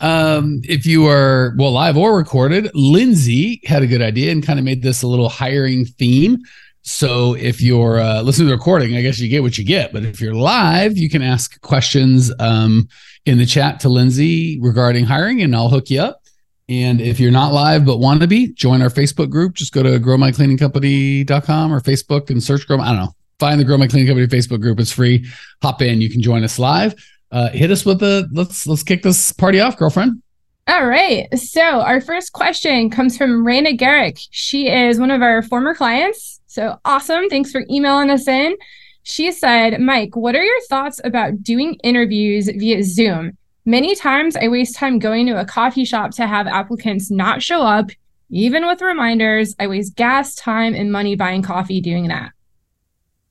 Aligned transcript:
Um, 0.00 0.60
if 0.64 0.86
you 0.86 1.06
are 1.08 1.54
well 1.58 1.72
live 1.72 1.96
or 1.96 2.16
recorded, 2.16 2.70
Lindsay 2.74 3.60
had 3.64 3.82
a 3.82 3.86
good 3.86 4.02
idea 4.02 4.30
and 4.30 4.44
kind 4.44 4.58
of 4.58 4.64
made 4.64 4.82
this 4.82 5.02
a 5.02 5.08
little 5.08 5.28
hiring 5.28 5.84
theme. 5.84 6.38
So 6.82 7.34
if 7.34 7.60
you're 7.60 7.98
uh, 7.98 8.22
listening 8.22 8.46
to 8.46 8.52
the 8.52 8.56
recording, 8.56 8.96
I 8.96 9.02
guess 9.02 9.18
you 9.18 9.28
get 9.28 9.42
what 9.42 9.58
you 9.58 9.64
get. 9.64 9.92
But 9.92 10.04
if 10.04 10.20
you're 10.20 10.34
live, 10.34 10.96
you 10.96 11.10
can 11.10 11.22
ask 11.22 11.60
questions 11.60 12.32
um, 12.38 12.88
in 13.26 13.38
the 13.38 13.46
chat 13.46 13.80
to 13.80 13.88
Lindsay 13.88 14.58
regarding 14.60 15.04
hiring, 15.04 15.42
and 15.42 15.54
I'll 15.54 15.68
hook 15.68 15.90
you 15.90 16.00
up. 16.00 16.22
And 16.68 17.00
if 17.00 17.18
you're 17.18 17.32
not 17.32 17.52
live 17.52 17.84
but 17.84 17.98
want 17.98 18.20
to 18.20 18.26
be, 18.26 18.52
join 18.52 18.82
our 18.82 18.90
Facebook 18.90 19.30
group. 19.30 19.54
Just 19.54 19.72
go 19.72 19.82
to 19.82 19.98
growmycleaningcompany.com 19.98 21.72
or 21.72 21.80
Facebook 21.80 22.30
and 22.30 22.42
search 22.42 22.66
Grow. 22.66 22.78
I 22.78 22.88
don't 22.88 22.96
know. 22.96 23.14
Find 23.38 23.60
the 23.60 23.64
Grow 23.64 23.78
My 23.78 23.86
Cleaning 23.86 24.08
Company 24.08 24.26
Facebook 24.26 24.60
group. 24.60 24.78
It's 24.80 24.92
free. 24.92 25.26
Hop 25.62 25.80
in. 25.82 26.00
You 26.00 26.10
can 26.10 26.22
join 26.22 26.44
us 26.44 26.58
live 26.58 26.94
uh, 27.30 27.50
hit 27.50 27.70
us 27.70 27.84
with 27.84 28.00
the 28.00 28.28
let's 28.32 28.66
let's 28.66 28.82
kick 28.82 29.02
this 29.02 29.32
party 29.32 29.60
off, 29.60 29.76
girlfriend. 29.76 30.22
All 30.66 30.86
right. 30.86 31.26
So 31.38 31.62
our 31.62 32.00
first 32.00 32.32
question 32.32 32.90
comes 32.90 33.16
from 33.16 33.44
Raina 33.44 33.76
Garrick. 33.76 34.18
She 34.30 34.68
is 34.68 35.00
one 35.00 35.10
of 35.10 35.22
our 35.22 35.40
former 35.42 35.74
clients. 35.74 36.40
So 36.46 36.78
awesome. 36.84 37.28
Thanks 37.30 37.50
for 37.50 37.64
emailing 37.70 38.10
us 38.10 38.28
in. 38.28 38.54
She 39.02 39.32
said, 39.32 39.80
Mike, 39.80 40.14
what 40.14 40.36
are 40.36 40.44
your 40.44 40.60
thoughts 40.68 41.00
about 41.04 41.42
doing 41.42 41.78
interviews 41.82 42.50
via 42.54 42.82
Zoom? 42.82 43.38
Many 43.64 43.94
times 43.94 44.36
I 44.36 44.48
waste 44.48 44.76
time 44.76 44.98
going 44.98 45.26
to 45.26 45.40
a 45.40 45.46
coffee 45.46 45.86
shop 45.86 46.10
to 46.12 46.26
have 46.26 46.46
applicants 46.46 47.10
not 47.10 47.42
show 47.42 47.62
up. 47.62 47.90
Even 48.28 48.66
with 48.66 48.82
reminders, 48.82 49.54
I 49.58 49.68
waste 49.68 49.96
gas, 49.96 50.34
time, 50.34 50.74
and 50.74 50.92
money 50.92 51.16
buying 51.16 51.40
coffee 51.40 51.80
doing 51.80 52.08
that. 52.08 52.32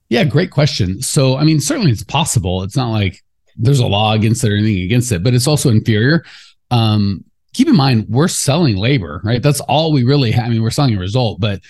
Yeah, 0.10 0.24
great 0.24 0.50
question. 0.50 1.04
So, 1.04 1.38
I 1.38 1.44
mean, 1.44 1.60
certainly 1.60 1.92
it's 1.92 2.04
possible. 2.04 2.64
It's 2.64 2.76
not 2.76 2.90
like 2.90 3.24
there's 3.58 3.80
a 3.80 3.88
law 3.88 4.14
against 4.14 4.44
it 4.44 4.52
or 4.52 4.58
anything 4.58 4.84
against 4.84 5.12
it, 5.12 5.24
but 5.24 5.34
it's 5.34 5.48
also 5.48 5.70
inferior. 5.70 6.24
Um, 6.72 7.24
keep 7.54 7.68
in 7.68 7.76
mind, 7.76 8.06
we're 8.10 8.28
selling 8.28 8.78
labor, 8.78 9.22
right? 9.24 9.42
That's 9.42 9.62
all 9.62 9.92
we 9.92 10.04
really 10.04 10.32
have. 10.32 10.46
I 10.46 10.50
mean, 10.50 10.62
we're 10.62 10.70
selling 10.70 10.96
a 10.96 11.00
result, 11.00 11.40
but 11.40 11.62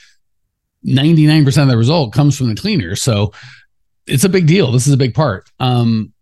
99% 0.86 1.62
of 1.62 1.68
the 1.68 1.78
result 1.78 2.14
comes 2.14 2.38
from 2.38 2.50
the 2.50 2.56
cleaner. 2.56 2.96
So 2.96 3.34
it's 4.06 4.24
a 4.24 4.30
big 4.30 4.48
deal. 4.48 4.72
This 4.72 4.88
is 4.88 4.94
a 4.94 4.98
big 4.98 5.14
part. 5.14 5.50
Um, 5.60 6.14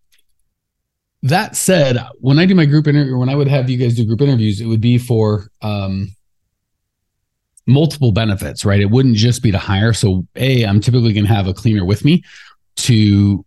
that 1.24 1.56
said, 1.56 1.98
when 2.20 2.38
I 2.38 2.46
do 2.46 2.54
my 2.54 2.66
group 2.66 2.88
interview, 2.88 3.18
when 3.18 3.30
I 3.30 3.36
would 3.36 3.48
have 3.48 3.70
you 3.70 3.78
guys 3.78 3.96
do 3.96 4.06
group 4.06 4.22
interviews, 4.22 4.62
it 4.62 4.68
would 4.68 4.82
be 4.82 4.98
for 4.98 5.50
um, 5.62 6.16
multiple 7.66 8.12
benefits, 8.12 8.66
right? 8.66 8.80
It 8.80 8.90
wouldn't 8.92 9.16
just 9.16 9.42
be 9.42 9.52
to 9.52 9.58
hire. 9.58 9.94
So, 9.94 10.26
A, 10.36 10.64
I'm 10.64 10.80
typically 10.80 11.14
going 11.14 11.26
to 11.26 11.34
have 11.34 11.48
a 11.48 11.54
cleaner 11.54 11.86
with 11.86 12.06
me 12.06 12.24
to 12.78 13.45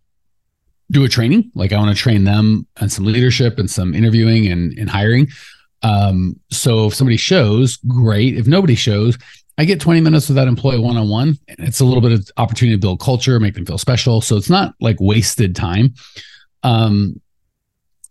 do 0.91 1.05
a 1.05 1.09
training. 1.09 1.51
Like 1.55 1.73
I 1.73 1.79
want 1.79 1.95
to 1.95 2.01
train 2.01 2.25
them 2.25 2.67
and 2.81 2.91
some 2.91 3.05
leadership 3.05 3.59
and 3.59 3.71
some 3.71 3.95
interviewing 3.95 4.51
and, 4.51 4.77
and 4.79 4.89
hiring. 4.89 5.29
Um, 5.83 6.39
so 6.51 6.87
if 6.87 6.95
somebody 6.95 7.17
shows, 7.17 7.77
great. 7.77 8.37
If 8.37 8.47
nobody 8.47 8.75
shows, 8.75 9.19
I 9.59 9.65
get 9.65 9.81
20 9.81 10.01
minutes 10.01 10.29
with 10.29 10.37
that 10.37 10.49
employee 10.49 10.79
one 10.79 10.97
on 10.97 11.09
one. 11.09 11.37
It's 11.49 11.81
a 11.81 11.85
little 11.85 12.01
bit 12.01 12.13
of 12.13 12.29
opportunity 12.37 12.77
to 12.77 12.81
build 12.81 13.01
culture, 13.01 13.39
make 13.41 13.55
them 13.55 13.67
feel 13.67 13.79
special. 13.79 14.21
So 14.21 14.37
it's 14.37 14.51
not 14.51 14.75
like 14.81 14.97
wasted 15.01 15.55
time. 15.55 15.95
Um, 16.63 17.21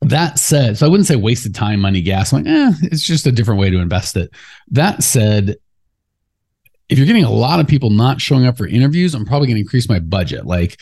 that 0.01 0.38
said, 0.38 0.77
so 0.77 0.85
I 0.85 0.89
wouldn't 0.89 1.07
say 1.07 1.15
wasted 1.15 1.55
time, 1.55 1.79
money, 1.79 2.01
gas. 2.01 2.31
I'm 2.31 2.44
like, 2.44 2.53
eh, 2.53 2.71
it's 2.83 3.01
just 3.01 3.25
a 3.25 3.31
different 3.31 3.59
way 3.59 3.69
to 3.69 3.79
invest 3.79 4.15
it. 4.15 4.29
That 4.69 5.03
said, 5.03 5.55
if 6.89 6.97
you're 6.97 7.07
getting 7.07 7.23
a 7.23 7.31
lot 7.31 7.59
of 7.59 7.67
people 7.67 7.89
not 7.89 8.21
showing 8.21 8.45
up 8.45 8.57
for 8.57 8.67
interviews, 8.67 9.15
I'm 9.15 9.25
probably 9.25 9.47
going 9.47 9.55
to 9.55 9.61
increase 9.61 9.89
my 9.89 9.99
budget. 9.99 10.45
Like 10.45 10.79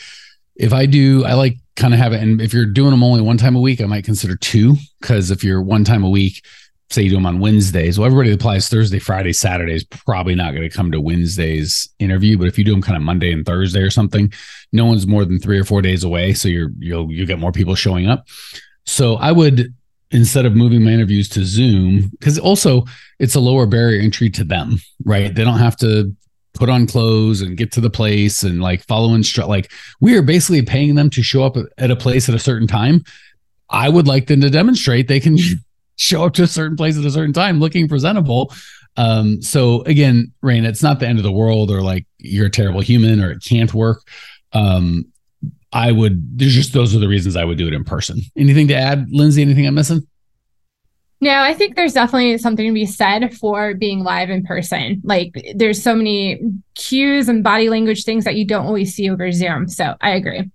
if 0.54 0.72
I 0.72 0.86
do, 0.86 1.24
I 1.24 1.34
like 1.34 1.56
kind 1.76 1.94
of 1.94 2.00
have 2.00 2.12
it. 2.12 2.22
And 2.22 2.40
if 2.40 2.52
you're 2.52 2.66
doing 2.66 2.90
them 2.90 3.04
only 3.04 3.20
one 3.20 3.36
time 3.36 3.56
a 3.56 3.60
week, 3.60 3.80
I 3.80 3.86
might 3.86 4.04
consider 4.04 4.36
two 4.36 4.76
because 5.00 5.30
if 5.30 5.44
you're 5.44 5.62
one 5.62 5.84
time 5.84 6.04
a 6.04 6.10
week, 6.10 6.42
say 6.90 7.02
you 7.02 7.10
do 7.10 7.16
them 7.16 7.26
on 7.26 7.40
Wednesdays, 7.40 7.98
well, 7.98 8.06
everybody 8.06 8.32
applies 8.32 8.68
Thursday, 8.68 8.98
Friday, 8.98 9.32
Saturday 9.32 9.74
is 9.74 9.84
probably 9.84 10.34
not 10.34 10.54
going 10.54 10.68
to 10.68 10.74
come 10.74 10.92
to 10.92 11.00
Wednesday's 11.00 11.88
interview. 11.98 12.38
But 12.38 12.48
if 12.48 12.58
you 12.58 12.64
do 12.64 12.72
them 12.72 12.82
kind 12.82 12.96
of 12.96 13.02
Monday 13.02 13.32
and 13.32 13.44
Thursday 13.44 13.80
or 13.80 13.90
something, 13.90 14.32
no 14.72 14.86
one's 14.86 15.06
more 15.06 15.24
than 15.24 15.38
three 15.38 15.58
or 15.58 15.64
four 15.64 15.82
days 15.82 16.04
away, 16.04 16.32
so 16.32 16.48
you're 16.48 16.70
you'll 16.78 17.10
you 17.10 17.26
get 17.26 17.38
more 17.38 17.52
people 17.52 17.74
showing 17.74 18.08
up. 18.08 18.26
So 18.84 19.16
I 19.16 19.32
would 19.32 19.74
instead 20.12 20.46
of 20.46 20.54
moving 20.54 20.84
my 20.84 20.92
interviews 20.92 21.28
to 21.28 21.44
Zoom 21.44 22.08
because 22.10 22.38
also 22.38 22.84
it's 23.18 23.34
a 23.34 23.40
lower 23.40 23.66
barrier 23.66 24.00
entry 24.00 24.30
to 24.30 24.44
them, 24.44 24.78
right? 25.04 25.34
They 25.34 25.42
don't 25.42 25.58
have 25.58 25.76
to 25.78 26.14
put 26.56 26.68
on 26.68 26.86
clothes 26.86 27.40
and 27.40 27.56
get 27.56 27.72
to 27.72 27.80
the 27.80 27.90
place 27.90 28.42
and 28.42 28.60
like 28.60 28.82
follow 28.84 29.10
instru 29.10 29.46
like 29.46 29.70
we 30.00 30.16
are 30.16 30.22
basically 30.22 30.62
paying 30.62 30.94
them 30.94 31.10
to 31.10 31.22
show 31.22 31.44
up 31.44 31.56
at 31.78 31.90
a 31.90 31.96
place 31.96 32.28
at 32.28 32.34
a 32.34 32.38
certain 32.38 32.66
time. 32.66 33.04
I 33.70 33.88
would 33.88 34.06
like 34.06 34.26
them 34.26 34.40
to 34.40 34.50
demonstrate 34.50 35.08
they 35.08 35.20
can 35.20 35.36
show 35.96 36.24
up 36.24 36.34
to 36.34 36.42
a 36.42 36.46
certain 36.46 36.76
place 36.76 36.98
at 36.98 37.04
a 37.04 37.10
certain 37.10 37.32
time 37.32 37.60
looking 37.60 37.88
presentable. 37.88 38.52
Um 38.96 39.42
so 39.42 39.82
again 39.82 40.32
rain 40.42 40.64
it's 40.64 40.82
not 40.82 41.00
the 41.00 41.08
end 41.08 41.18
of 41.18 41.24
the 41.24 41.32
world 41.32 41.70
or 41.70 41.82
like 41.82 42.06
you're 42.18 42.46
a 42.46 42.50
terrible 42.50 42.80
human 42.80 43.20
or 43.20 43.30
it 43.30 43.44
can't 43.44 43.72
work. 43.74 44.02
Um 44.52 45.06
i 45.72 45.90
would 45.90 46.38
there's 46.38 46.54
just 46.54 46.72
those 46.72 46.94
are 46.94 47.00
the 47.00 47.08
reasons 47.08 47.34
i 47.34 47.44
would 47.44 47.58
do 47.58 47.66
it 47.66 47.74
in 47.74 47.84
person. 47.84 48.20
Anything 48.36 48.68
to 48.68 48.74
add 48.74 49.06
lindsay? 49.10 49.42
Anything 49.42 49.66
i'm 49.66 49.74
missing 49.74 50.06
no, 51.20 51.40
I 51.40 51.54
think 51.54 51.76
there's 51.76 51.94
definitely 51.94 52.36
something 52.38 52.66
to 52.66 52.74
be 52.74 52.84
said 52.84 53.34
for 53.34 53.74
being 53.74 54.00
live 54.00 54.28
in 54.28 54.42
person. 54.42 55.00
Like 55.02 55.52
there's 55.54 55.82
so 55.82 55.94
many 55.94 56.40
cues 56.74 57.28
and 57.28 57.42
body 57.42 57.70
language 57.70 58.04
things 58.04 58.24
that 58.24 58.36
you 58.36 58.44
don't 58.44 58.66
always 58.66 58.94
see 58.94 59.08
over 59.08 59.32
Zoom. 59.32 59.68
So 59.68 59.94
I 60.02 60.10
agree. 60.10 60.50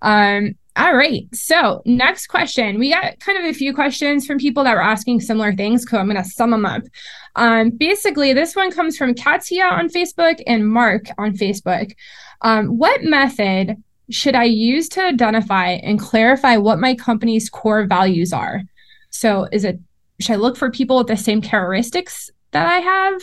Um, 0.00 0.54
all 0.76 0.96
right. 0.96 1.26
So 1.34 1.82
next 1.84 2.28
question. 2.28 2.78
We 2.78 2.90
got 2.90 3.18
kind 3.18 3.36
of 3.36 3.44
a 3.44 3.52
few 3.52 3.74
questions 3.74 4.26
from 4.26 4.38
people 4.38 4.64
that 4.64 4.74
were 4.74 4.82
asking 4.82 5.20
similar 5.20 5.52
things. 5.54 5.84
So 5.88 5.98
I'm 5.98 6.08
going 6.08 6.22
to 6.22 6.24
sum 6.24 6.52
them 6.52 6.64
up. 6.64 6.82
Um, 7.36 7.70
basically, 7.70 8.32
this 8.32 8.56
one 8.56 8.70
comes 8.70 8.96
from 8.96 9.14
Katia 9.14 9.64
on 9.64 9.88
Facebook 9.88 10.40
and 10.46 10.72
Mark 10.72 11.06
on 11.18 11.32
Facebook. 11.32 11.92
Um, 12.42 12.78
what 12.78 13.02
method 13.02 13.82
should 14.10 14.36
I 14.36 14.44
use 14.44 14.88
to 14.90 15.02
identify 15.02 15.72
and 15.72 16.00
clarify 16.00 16.56
what 16.56 16.78
my 16.78 16.94
company's 16.94 17.50
core 17.50 17.84
values 17.84 18.32
are? 18.32 18.62
So 19.10 19.48
is 19.52 19.64
it 19.64 19.80
should 20.20 20.32
I 20.32 20.36
look 20.36 20.56
for 20.56 20.70
people 20.70 20.98
with 20.98 21.06
the 21.06 21.16
same 21.16 21.40
characteristics 21.40 22.30
that 22.50 22.66
I 22.66 22.78
have? 22.78 23.22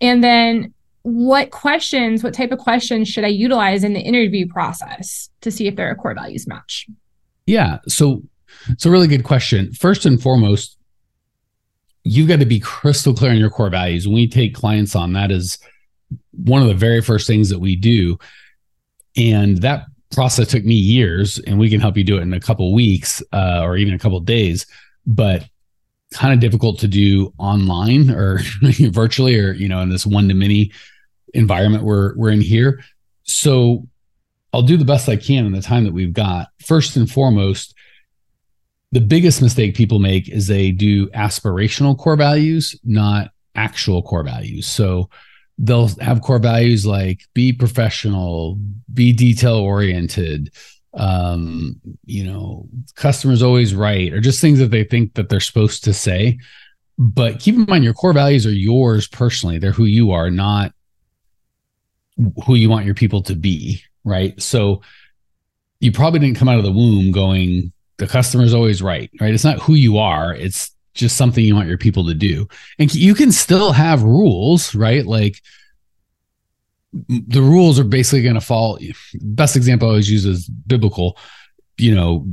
And 0.00 0.22
then 0.22 0.74
what 1.02 1.50
questions, 1.50 2.22
what 2.22 2.34
type 2.34 2.52
of 2.52 2.58
questions 2.58 3.08
should 3.08 3.24
I 3.24 3.28
utilize 3.28 3.84
in 3.84 3.94
the 3.94 4.00
interview 4.00 4.46
process 4.46 5.30
to 5.40 5.50
see 5.50 5.66
if 5.66 5.76
their 5.76 5.94
core 5.94 6.14
values 6.14 6.46
match? 6.46 6.86
Yeah. 7.46 7.78
So 7.88 8.22
it's 8.68 8.86
a 8.86 8.90
really 8.90 9.08
good 9.08 9.24
question. 9.24 9.72
First 9.72 10.06
and 10.06 10.20
foremost, 10.20 10.76
you've 12.04 12.28
got 12.28 12.38
to 12.40 12.46
be 12.46 12.60
crystal 12.60 13.14
clear 13.14 13.30
on 13.30 13.38
your 13.38 13.50
core 13.50 13.70
values. 13.70 14.06
When 14.06 14.14
we 14.14 14.28
take 14.28 14.54
clients 14.54 14.94
on, 14.94 15.12
that 15.14 15.30
is 15.30 15.58
one 16.32 16.62
of 16.62 16.68
the 16.68 16.74
very 16.74 17.00
first 17.00 17.26
things 17.26 17.48
that 17.50 17.58
we 17.58 17.76
do. 17.76 18.18
And 19.16 19.58
that 19.58 19.86
process 20.10 20.48
took 20.48 20.64
me 20.64 20.74
years, 20.74 21.38
and 21.40 21.58
we 21.58 21.70
can 21.70 21.80
help 21.80 21.96
you 21.96 22.04
do 22.04 22.18
it 22.18 22.22
in 22.22 22.32
a 22.34 22.40
couple 22.40 22.72
weeks 22.74 23.22
uh, 23.32 23.60
or 23.62 23.76
even 23.76 23.94
a 23.94 23.98
couple 23.98 24.20
days. 24.20 24.66
But 25.06 25.44
kind 26.12 26.34
of 26.34 26.40
difficult 26.40 26.80
to 26.80 26.88
do 26.88 27.32
online 27.38 28.10
or 28.10 28.40
virtually 28.90 29.38
or 29.38 29.52
you 29.52 29.68
know 29.68 29.80
in 29.80 29.88
this 29.88 30.06
one 30.06 30.28
to 30.28 30.34
many 30.34 30.72
environment 31.34 31.84
we're 31.84 32.16
we're 32.16 32.30
in 32.30 32.40
here. 32.40 32.82
So 33.22 33.86
i'll 34.52 34.62
do 34.62 34.76
the 34.76 34.84
best 34.84 35.08
i 35.08 35.14
can 35.14 35.46
in 35.46 35.52
the 35.52 35.62
time 35.62 35.84
that 35.84 35.92
we've 35.92 36.12
got. 36.12 36.48
First 36.64 36.96
and 36.96 37.10
foremost 37.10 37.74
the 38.92 39.00
biggest 39.00 39.40
mistake 39.40 39.76
people 39.76 40.00
make 40.00 40.28
is 40.28 40.46
they 40.48 40.72
do 40.72 41.06
aspirational 41.10 41.96
core 41.96 42.16
values 42.16 42.78
not 42.82 43.30
actual 43.54 44.02
core 44.02 44.24
values. 44.24 44.66
So 44.66 45.10
they'll 45.58 45.88
have 46.00 46.22
core 46.22 46.38
values 46.38 46.86
like 46.86 47.20
be 47.34 47.52
professional 47.52 48.58
be 48.92 49.12
detail 49.12 49.56
oriented 49.56 50.50
um 50.94 51.80
you 52.04 52.24
know 52.24 52.66
customers 52.96 53.42
always 53.42 53.74
right 53.74 54.12
or 54.12 54.20
just 54.20 54.40
things 54.40 54.58
that 54.58 54.72
they 54.72 54.82
think 54.82 55.14
that 55.14 55.28
they're 55.28 55.40
supposed 55.40 55.84
to 55.84 55.92
say. 55.94 56.38
But 56.98 57.40
keep 57.40 57.54
in 57.54 57.64
mind 57.66 57.84
your 57.84 57.94
core 57.94 58.12
values 58.12 58.44
are 58.44 58.52
yours 58.52 59.08
personally. 59.08 59.58
They're 59.58 59.72
who 59.72 59.84
you 59.84 60.10
are 60.10 60.30
not 60.30 60.72
who 62.44 62.54
you 62.54 62.68
want 62.68 62.86
your 62.86 62.94
people 62.94 63.22
to 63.22 63.34
be 63.34 63.82
right? 64.04 64.40
So 64.40 64.82
you 65.78 65.92
probably 65.92 66.20
didn't 66.20 66.36
come 66.36 66.48
out 66.48 66.58
of 66.58 66.64
the 66.64 66.72
womb 66.72 67.12
going 67.12 67.72
the 67.98 68.06
customer's 68.06 68.54
always 68.54 68.82
right 68.82 69.10
right? 69.20 69.32
It's 69.32 69.44
not 69.44 69.60
who 69.60 69.74
you 69.74 69.98
are. 69.98 70.34
It's 70.34 70.70
just 70.94 71.16
something 71.16 71.44
you 71.44 71.54
want 71.54 71.68
your 71.68 71.78
people 71.78 72.06
to 72.06 72.14
do. 72.14 72.48
And 72.78 72.92
you 72.92 73.14
can 73.14 73.30
still 73.30 73.72
have 73.72 74.02
rules, 74.02 74.74
right? 74.74 75.06
Like 75.06 75.40
the 76.92 77.42
rules 77.42 77.78
are 77.78 77.84
basically 77.84 78.22
going 78.22 78.34
to 78.34 78.40
fall. 78.40 78.78
Best 79.20 79.56
example 79.56 79.88
I 79.88 79.92
always 79.92 80.10
use 80.10 80.24
is 80.24 80.48
biblical. 80.48 81.16
You 81.76 81.94
know, 81.94 82.26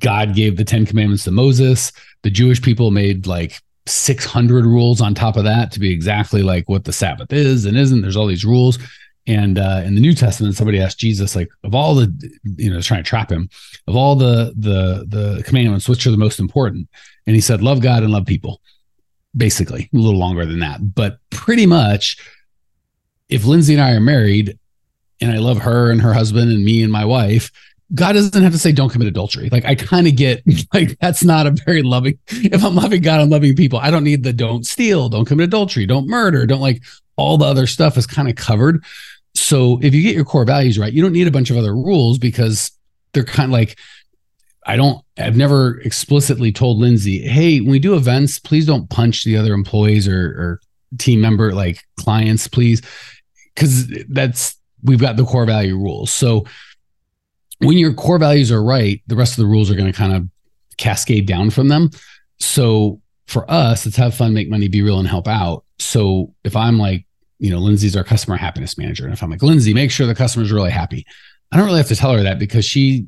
God 0.00 0.34
gave 0.34 0.56
the 0.56 0.64
Ten 0.64 0.86
Commandments 0.86 1.24
to 1.24 1.30
Moses. 1.30 1.92
The 2.22 2.30
Jewish 2.30 2.60
people 2.60 2.90
made 2.90 3.26
like 3.26 3.60
600 3.86 4.64
rules 4.64 5.00
on 5.00 5.14
top 5.14 5.36
of 5.36 5.44
that 5.44 5.72
to 5.72 5.80
be 5.80 5.92
exactly 5.92 6.42
like 6.42 6.68
what 6.68 6.84
the 6.84 6.92
Sabbath 6.92 7.32
is 7.32 7.64
and 7.64 7.76
isn't. 7.76 8.02
There's 8.02 8.16
all 8.16 8.26
these 8.26 8.44
rules. 8.44 8.78
And 9.26 9.56
uh, 9.56 9.82
in 9.84 9.94
the 9.94 10.00
New 10.00 10.14
Testament, 10.14 10.56
somebody 10.56 10.80
asked 10.80 10.98
Jesus, 10.98 11.36
like, 11.36 11.48
of 11.62 11.74
all 11.74 11.94
the, 11.94 12.12
you 12.56 12.72
know, 12.72 12.80
trying 12.80 13.04
to 13.04 13.08
trap 13.08 13.30
him, 13.30 13.48
of 13.86 13.94
all 13.94 14.16
the 14.16 14.52
the 14.58 15.06
the 15.06 15.42
commandments, 15.44 15.88
which 15.88 16.06
are 16.06 16.10
the 16.10 16.16
most 16.16 16.40
important? 16.40 16.88
And 17.26 17.36
he 17.36 17.40
said, 17.40 17.62
love 17.62 17.80
God 17.80 18.02
and 18.02 18.12
love 18.12 18.26
people. 18.26 18.60
Basically, 19.36 19.88
a 19.94 19.96
little 19.96 20.18
longer 20.18 20.44
than 20.44 20.58
that, 20.58 20.94
but 20.94 21.18
pretty 21.30 21.66
much, 21.66 22.18
if 23.32 23.44
Lindsay 23.44 23.74
and 23.74 23.82
I 23.82 23.92
are 23.92 24.00
married, 24.00 24.58
and 25.22 25.30
I 25.30 25.36
love 25.36 25.58
her 25.58 25.90
and 25.90 26.02
her 26.02 26.12
husband 26.12 26.50
and 26.50 26.64
me 26.64 26.82
and 26.82 26.92
my 26.92 27.04
wife, 27.04 27.50
God 27.94 28.14
doesn't 28.14 28.42
have 28.42 28.52
to 28.52 28.58
say 28.58 28.72
don't 28.72 28.88
commit 28.88 29.06
adultery. 29.06 29.48
Like 29.50 29.64
I 29.64 29.74
kind 29.74 30.06
of 30.06 30.16
get 30.16 30.42
like 30.74 30.98
that's 30.98 31.24
not 31.24 31.46
a 31.46 31.52
very 31.52 31.82
loving. 31.82 32.18
If 32.28 32.64
I'm 32.64 32.74
loving 32.74 33.02
God, 33.02 33.20
I'm 33.20 33.30
loving 33.30 33.54
people. 33.54 33.78
I 33.78 33.90
don't 33.90 34.04
need 34.04 34.24
the 34.24 34.32
don't 34.32 34.66
steal, 34.66 35.08
don't 35.08 35.24
commit 35.24 35.44
adultery, 35.44 35.86
don't 35.86 36.08
murder, 36.08 36.44
don't 36.44 36.60
like 36.60 36.82
all 37.16 37.38
the 37.38 37.44
other 37.44 37.66
stuff 37.66 37.96
is 37.96 38.06
kind 38.06 38.28
of 38.28 38.34
covered. 38.34 38.82
So 39.34 39.78
if 39.82 39.94
you 39.94 40.02
get 40.02 40.14
your 40.14 40.24
core 40.24 40.44
values 40.44 40.78
right, 40.78 40.92
you 40.92 41.02
don't 41.02 41.12
need 41.12 41.28
a 41.28 41.32
bunch 41.32 41.50
of 41.50 41.56
other 41.56 41.74
rules 41.74 42.18
because 42.18 42.72
they're 43.12 43.24
kind 43.24 43.50
of 43.50 43.52
like 43.52 43.78
I 44.66 44.76
don't 44.76 45.04
I've 45.18 45.36
never 45.36 45.80
explicitly 45.80 46.52
told 46.52 46.78
Lindsay, 46.78 47.20
hey, 47.20 47.60
when 47.60 47.70
we 47.70 47.78
do 47.78 47.94
events, 47.94 48.38
please 48.38 48.66
don't 48.66 48.90
punch 48.90 49.24
the 49.24 49.36
other 49.36 49.54
employees 49.54 50.08
or, 50.08 50.20
or 50.20 50.60
team 50.98 51.20
member 51.20 51.54
like 51.54 51.82
clients, 51.96 52.48
please. 52.48 52.82
Cause 53.56 53.86
that's 54.08 54.56
we've 54.82 55.00
got 55.00 55.16
the 55.16 55.24
core 55.24 55.46
value 55.46 55.76
rules. 55.76 56.12
So 56.12 56.44
when 57.58 57.78
your 57.78 57.94
core 57.94 58.18
values 58.18 58.50
are 58.50 58.62
right, 58.62 59.00
the 59.06 59.16
rest 59.16 59.32
of 59.32 59.38
the 59.38 59.46
rules 59.46 59.70
are 59.70 59.74
going 59.74 59.90
to 59.90 59.96
kind 59.96 60.14
of 60.14 60.28
cascade 60.78 61.26
down 61.26 61.50
from 61.50 61.68
them. 61.68 61.90
So 62.38 63.00
for 63.26 63.48
us, 63.50 63.86
let's 63.86 63.96
have 63.96 64.14
fun, 64.14 64.34
make 64.34 64.50
money, 64.50 64.68
be 64.68 64.82
real, 64.82 64.98
and 64.98 65.08
help 65.08 65.28
out. 65.28 65.64
So 65.78 66.34
if 66.44 66.56
I'm 66.56 66.78
like, 66.78 67.06
you 67.38 67.50
know, 67.50 67.58
Lindsay's 67.58 67.96
our 67.96 68.04
customer 68.04 68.36
happiness 68.36 68.78
manager. 68.78 69.04
And 69.04 69.12
if 69.12 69.22
I'm 69.22 69.30
like, 69.30 69.42
Lindsay, 69.42 69.74
make 69.74 69.90
sure 69.90 70.06
the 70.06 70.14
customer's 70.14 70.52
really 70.52 70.70
happy. 70.70 71.06
I 71.50 71.56
don't 71.56 71.66
really 71.66 71.78
have 71.78 71.88
to 71.88 71.96
tell 71.96 72.12
her 72.12 72.22
that 72.22 72.38
because 72.38 72.64
she 72.64 73.06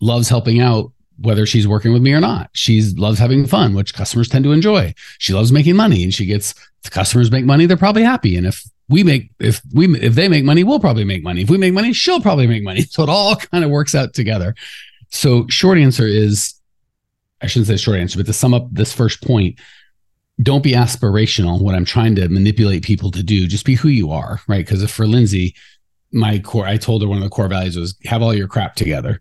loves 0.00 0.28
helping 0.28 0.60
out 0.60 0.92
whether 1.18 1.46
she's 1.46 1.66
working 1.66 1.92
with 1.92 2.02
me 2.02 2.12
or 2.12 2.20
not. 2.20 2.50
She 2.52 2.82
loves 2.96 3.18
having 3.18 3.46
fun, 3.46 3.74
which 3.74 3.94
customers 3.94 4.28
tend 4.28 4.44
to 4.44 4.52
enjoy. 4.52 4.94
She 5.18 5.32
loves 5.32 5.52
making 5.52 5.76
money 5.76 6.02
and 6.02 6.12
she 6.12 6.26
gets 6.26 6.54
if 6.84 6.90
customers 6.90 7.30
make 7.30 7.44
money, 7.44 7.66
they're 7.66 7.76
probably 7.76 8.02
happy. 8.02 8.36
And 8.36 8.46
if 8.46 8.62
we 8.88 9.02
make 9.02 9.30
if 9.40 9.60
we 9.72 9.98
if 10.00 10.14
they 10.14 10.28
make 10.28 10.44
money, 10.44 10.64
we'll 10.64 10.80
probably 10.80 11.04
make 11.04 11.22
money. 11.22 11.42
If 11.42 11.50
we 11.50 11.58
make 11.58 11.74
money, 11.74 11.92
she'll 11.92 12.20
probably 12.20 12.46
make 12.46 12.62
money. 12.62 12.82
So 12.90 13.02
it 13.02 13.08
all 13.08 13.36
kind 13.36 13.64
of 13.64 13.70
works 13.70 13.94
out 13.94 14.14
together. 14.14 14.54
So 15.10 15.46
short 15.48 15.78
answer 15.78 16.06
is 16.06 16.54
I 17.42 17.46
shouldn't 17.46 17.66
say 17.66 17.76
short 17.76 17.98
answer, 17.98 18.18
but 18.18 18.26
to 18.26 18.32
sum 18.32 18.54
up 18.54 18.68
this 18.70 18.92
first 18.92 19.22
point, 19.22 19.58
don't 20.40 20.62
be 20.62 20.72
aspirational 20.72 21.60
What 21.60 21.74
I'm 21.74 21.84
trying 21.84 22.14
to 22.16 22.28
manipulate 22.28 22.82
people 22.82 23.10
to 23.12 23.22
do. 23.22 23.46
Just 23.46 23.64
be 23.64 23.74
who 23.74 23.88
you 23.88 24.10
are, 24.12 24.40
right? 24.48 24.64
Because 24.64 24.88
for 24.90 25.06
Lindsay, 25.06 25.54
my 26.12 26.38
core, 26.38 26.66
I 26.66 26.76
told 26.76 27.02
her 27.02 27.08
one 27.08 27.18
of 27.18 27.24
the 27.24 27.30
core 27.30 27.48
values 27.48 27.76
was 27.76 27.96
have 28.04 28.22
all 28.22 28.34
your 28.34 28.48
crap 28.48 28.76
together 28.76 29.20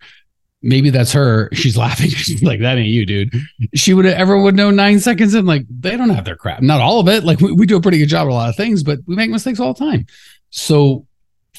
maybe 0.66 0.90
that's 0.90 1.14
her. 1.14 1.50
She's 1.54 1.78
laughing. 1.86 2.10
She's 2.10 2.44
like, 2.44 2.60
that 2.60 2.78
ain't 2.78 2.90
you, 2.90 3.06
dude. 3.06 3.34
She 3.74 3.94
would 3.94 4.04
have 4.04 4.18
ever 4.18 4.38
would 4.38 4.56
know 4.56 4.72
nine 4.72 5.00
seconds 5.00 5.34
in, 5.34 5.46
like, 5.46 5.66
they 5.70 5.96
don't 5.96 6.10
have 6.10 6.26
their 6.26 6.36
crap. 6.36 6.62
Not 6.62 6.82
all 6.82 7.00
of 7.00 7.08
it. 7.08 7.24
Like 7.24 7.40
we, 7.40 7.54
we 7.54 7.66
do 7.66 7.78
a 7.78 7.82
pretty 7.82 8.00
good 8.00 8.10
job 8.10 8.28
at 8.28 8.32
a 8.32 8.34
lot 8.34 8.50
of 8.50 8.58
things, 8.58 8.84
but 8.84 9.00
we 9.06 9.16
make 9.16 9.30
mistakes 9.30 9.60
all 9.60 9.74
the 9.74 9.80
time. 9.80 10.06
So 10.50 11.06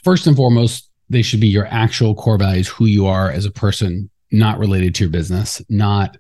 first 0.05 0.27
and 0.27 0.37
foremost, 0.37 0.91
they 1.09 1.23
should 1.23 1.41
be 1.41 1.47
your 1.47 1.67
actual 1.67 2.15
core 2.15 2.37
values, 2.37 2.69
who 2.69 2.87
you 2.87 3.07
are 3.07 3.31
as 3.31 3.45
a 3.45 3.51
person, 3.51 4.11
not 4.33 4.59
related 4.59 4.95
to 4.97 5.05
your 5.05 5.11
business, 5.11 5.63
not 5.69 6.17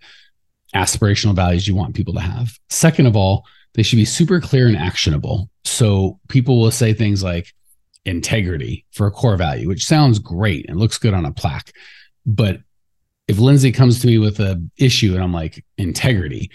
aspirational 0.75 1.35
values 1.35 1.67
you 1.67 1.75
want 1.75 1.95
people 1.95 2.15
to 2.15 2.21
have. 2.21 2.57
Second 2.71 3.07
of 3.07 3.17
all, 3.17 3.45
they 3.75 3.83
should 3.83 3.97
be 3.97 4.05
super 4.05 4.41
clear 4.41 4.69
and 4.69 4.77
actionable. 4.77 5.51
So 5.65 6.21
people 6.29 6.61
will 6.61 6.71
say 6.71 6.93
things 6.93 7.23
like 7.23 7.53
integrity 8.05 8.87
for 8.93 9.09
a 9.09 9.11
core 9.11 9.37
value, 9.37 9.67
which 9.67 9.85
sounds 9.85 10.21
great 10.21 10.69
and 10.69 10.79
looks 10.79 10.99
good 10.99 11.15
on 11.15 11.25
a 11.25 11.33
plaque. 11.33 11.73
But 12.25 12.61
if 13.29 13.39
Lindsay 13.39 13.73
comes 13.73 14.01
to 14.01 14.07
me 14.07 14.19
with 14.19 14.41
a 14.41 14.63
issue 14.77 15.15
and 15.15 15.23
I'm 15.23 15.33
like 15.33 15.65
integrity, 15.79 16.51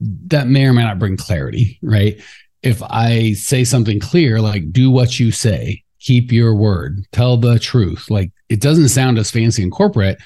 that 0.00 0.48
may 0.48 0.66
or 0.66 0.72
may 0.72 0.82
not 0.82 0.98
bring 0.98 1.16
clarity, 1.16 1.78
right? 1.82 2.20
If 2.62 2.82
I 2.82 3.32
say 3.32 3.64
something 3.64 4.00
clear, 4.00 4.40
like 4.40 4.72
do 4.72 4.90
what 4.90 5.20
you 5.20 5.30
say, 5.30 5.82
keep 6.00 6.32
your 6.32 6.54
word, 6.54 7.06
tell 7.12 7.36
the 7.36 7.58
truth, 7.58 8.10
like 8.10 8.32
it 8.48 8.60
doesn't 8.60 8.88
sound 8.88 9.18
as 9.18 9.30
fancy 9.30 9.62
and 9.62 9.72
corporate, 9.72 10.18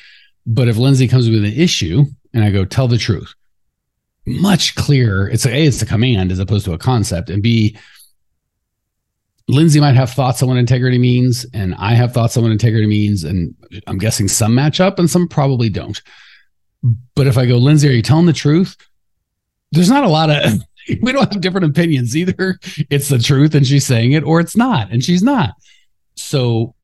but 0.47 0.69
if 0.69 0.77
Lindsay 0.77 1.09
comes 1.09 1.29
with 1.29 1.45
an 1.45 1.53
issue 1.53 2.05
and 2.33 2.45
I 2.45 2.51
go 2.51 2.65
tell 2.65 2.89
the 2.89 2.99
truth, 2.99 3.35
much 4.29 4.75
clearer. 4.75 5.29
It's 5.29 5.47
a, 5.47 5.51
a 5.51 5.67
it's 5.67 5.83
a 5.83 5.87
command 5.87 6.31
as 6.31 6.39
opposed 6.39 6.65
to 6.67 6.73
a 6.73 6.79
concept, 6.79 7.31
and 7.31 7.43
B, 7.43 7.77
Lindsay 9.49 9.81
might 9.81 9.97
have 9.97 10.11
thoughts 10.11 10.43
on 10.43 10.49
what 10.49 10.59
integrity 10.59 10.99
means, 10.99 11.47
and 11.55 11.75
I 11.77 11.95
have 11.95 12.13
thoughts 12.13 12.37
on 12.37 12.43
what 12.43 12.53
integrity 12.53 12.87
means, 12.87 13.25
and 13.25 13.55
I'm 13.87 13.97
guessing 13.97 14.29
some 14.29 14.55
match 14.55 14.79
up 14.79 14.99
and 14.99 15.09
some 15.09 15.27
probably 15.27 15.71
don't. 15.71 16.01
But 17.15 17.27
if 17.27 17.39
I 17.39 17.47
go, 17.47 17.57
Lindsay, 17.57 17.89
are 17.89 17.93
you 17.93 18.03
telling 18.03 18.27
the 18.27 18.33
truth? 18.35 18.77
There's 19.73 19.89
not 19.89 20.05
a 20.05 20.09
lot 20.09 20.31
of 20.31 20.53
we 21.03 21.13
don't 21.13 21.33
have 21.33 21.41
different 21.41 21.67
opinions 21.67 22.17
either. 22.17 22.59
It's 22.91 23.09
the 23.09 23.19
truth 23.19 23.55
and 23.55 23.67
she's 23.67 23.87
saying 23.87 24.13
it, 24.13 24.23
or 24.23 24.39
it's 24.41 24.57
not 24.57 24.91
and 24.91 25.03
she's 25.03 25.23
not. 25.23 25.55
So, 26.15 26.75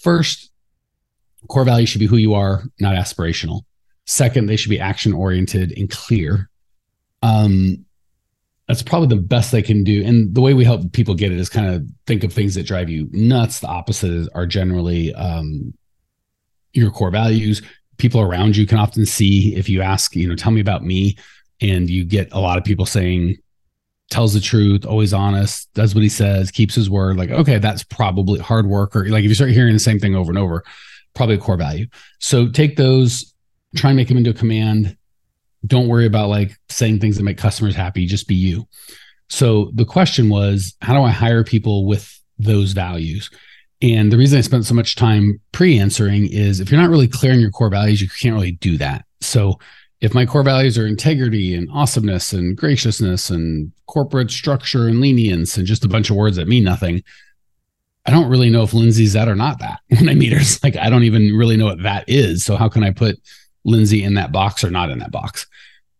first, 0.00 0.50
core 1.48 1.64
values 1.64 1.88
should 1.88 2.00
be 2.00 2.06
who 2.06 2.16
you 2.16 2.34
are, 2.34 2.62
not 2.78 2.94
aspirational. 2.94 3.62
Second, 4.06 4.46
they 4.46 4.56
should 4.56 4.70
be 4.70 4.80
action 4.80 5.12
oriented 5.12 5.72
and 5.76 5.90
clear. 5.90 6.50
Um, 7.22 7.84
that's 8.68 8.82
probably 8.82 9.08
the 9.08 9.22
best 9.22 9.52
they 9.52 9.62
can 9.62 9.84
do. 9.84 10.04
And 10.04 10.34
the 10.34 10.40
way 10.40 10.54
we 10.54 10.64
help 10.64 10.92
people 10.92 11.14
get 11.14 11.32
it 11.32 11.38
is 11.38 11.48
kind 11.48 11.66
of 11.74 11.84
think 12.06 12.24
of 12.24 12.32
things 12.32 12.54
that 12.54 12.66
drive 12.66 12.88
you 12.88 13.08
nuts. 13.12 13.60
The 13.60 13.66
opposite 13.66 14.28
are 14.34 14.46
generally 14.46 15.12
um, 15.14 15.74
your 16.72 16.90
core 16.90 17.10
values. 17.10 17.60
People 17.98 18.20
around 18.20 18.56
you 18.56 18.66
can 18.66 18.78
often 18.78 19.04
see 19.04 19.54
if 19.56 19.68
you 19.68 19.82
ask, 19.82 20.14
you 20.14 20.28
know, 20.28 20.36
tell 20.36 20.52
me 20.52 20.60
about 20.60 20.84
me, 20.84 21.16
and 21.60 21.90
you 21.90 22.04
get 22.04 22.32
a 22.32 22.40
lot 22.40 22.58
of 22.58 22.64
people 22.64 22.86
saying, 22.86 23.36
tells 24.10 24.34
the 24.34 24.40
truth, 24.40 24.84
always 24.84 25.12
honest, 25.14 25.72
does 25.74 25.94
what 25.94 26.02
he 26.02 26.08
says, 26.08 26.50
keeps 26.50 26.74
his 26.74 26.90
word. 26.90 27.16
Like, 27.16 27.30
okay, 27.30 27.58
that's 27.58 27.82
probably 27.82 28.38
hard 28.40 28.66
work. 28.66 28.94
Or 28.94 29.08
like 29.08 29.24
if 29.24 29.28
you 29.28 29.34
start 29.34 29.50
hearing 29.50 29.72
the 29.72 29.78
same 29.78 29.98
thing 29.98 30.14
over 30.14 30.30
and 30.30 30.38
over, 30.38 30.62
probably 31.14 31.36
a 31.36 31.38
core 31.38 31.56
value. 31.56 31.86
So 32.18 32.48
take 32.48 32.76
those, 32.76 33.32
try 33.74 33.90
and 33.90 33.96
make 33.96 34.08
them 34.08 34.18
into 34.18 34.30
a 34.30 34.34
command 34.34 34.96
don't 35.66 35.88
worry 35.88 36.06
about 36.06 36.28
like 36.28 36.56
saying 36.68 36.98
things 36.98 37.16
that 37.16 37.22
make 37.22 37.38
customers 37.38 37.74
happy 37.74 38.06
just 38.06 38.28
be 38.28 38.34
you 38.34 38.66
so 39.28 39.70
the 39.74 39.84
question 39.84 40.28
was 40.28 40.74
how 40.82 40.94
do 40.94 41.02
i 41.02 41.10
hire 41.10 41.44
people 41.44 41.86
with 41.86 42.20
those 42.38 42.72
values 42.72 43.30
and 43.80 44.12
the 44.12 44.16
reason 44.16 44.38
i 44.38 44.42
spent 44.42 44.66
so 44.66 44.74
much 44.74 44.96
time 44.96 45.40
pre-answering 45.52 46.26
is 46.26 46.60
if 46.60 46.70
you're 46.70 46.80
not 46.80 46.90
really 46.90 47.08
clear 47.08 47.32
on 47.32 47.40
your 47.40 47.50
core 47.50 47.70
values 47.70 48.00
you 48.00 48.08
can't 48.20 48.34
really 48.34 48.52
do 48.52 48.76
that 48.76 49.04
so 49.20 49.58
if 50.00 50.14
my 50.14 50.26
core 50.26 50.42
values 50.42 50.76
are 50.76 50.86
integrity 50.86 51.54
and 51.54 51.68
awesomeness 51.72 52.32
and 52.32 52.56
graciousness 52.56 53.30
and 53.30 53.70
corporate 53.86 54.32
structure 54.32 54.88
and 54.88 55.00
lenience 55.00 55.56
and 55.56 55.66
just 55.66 55.84
a 55.84 55.88
bunch 55.88 56.10
of 56.10 56.16
words 56.16 56.36
that 56.36 56.48
mean 56.48 56.64
nothing 56.64 57.02
I 58.04 58.10
don't 58.10 58.28
really 58.28 58.50
know 58.50 58.62
if 58.62 58.74
Lindsay's 58.74 59.12
that 59.12 59.28
or 59.28 59.36
not 59.36 59.60
that 59.60 59.80
when 59.88 60.08
I 60.08 60.14
meet 60.14 60.32
her. 60.32 60.40
It's 60.40 60.62
like 60.62 60.76
I 60.76 60.90
don't 60.90 61.04
even 61.04 61.36
really 61.36 61.56
know 61.56 61.66
what 61.66 61.82
that 61.82 62.04
is. 62.08 62.44
So 62.44 62.56
how 62.56 62.68
can 62.68 62.82
I 62.82 62.90
put 62.90 63.16
Lindsay 63.64 64.02
in 64.02 64.14
that 64.14 64.32
box 64.32 64.64
or 64.64 64.70
not 64.70 64.90
in 64.90 64.98
that 64.98 65.12
box. 65.12 65.46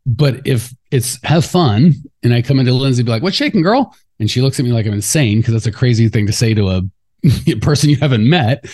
But 0.04 0.46
if 0.46 0.74
it's 0.90 1.22
have 1.24 1.44
fun 1.44 1.94
and 2.22 2.34
I 2.34 2.42
come 2.42 2.58
into 2.58 2.72
Lindsay 2.72 3.02
be 3.02 3.10
like, 3.10 3.22
what's 3.22 3.36
shaking, 3.36 3.62
girl? 3.62 3.94
And 4.18 4.30
she 4.30 4.40
looks 4.40 4.58
at 4.58 4.64
me 4.64 4.72
like 4.72 4.86
I'm 4.86 4.92
insane 4.92 5.38
because 5.38 5.54
that's 5.54 5.66
a 5.66 5.72
crazy 5.72 6.08
thing 6.08 6.26
to 6.26 6.32
say 6.32 6.54
to 6.54 6.68
a 7.46 7.54
person 7.56 7.90
you 7.90 7.96
haven't 7.96 8.28
met. 8.28 8.64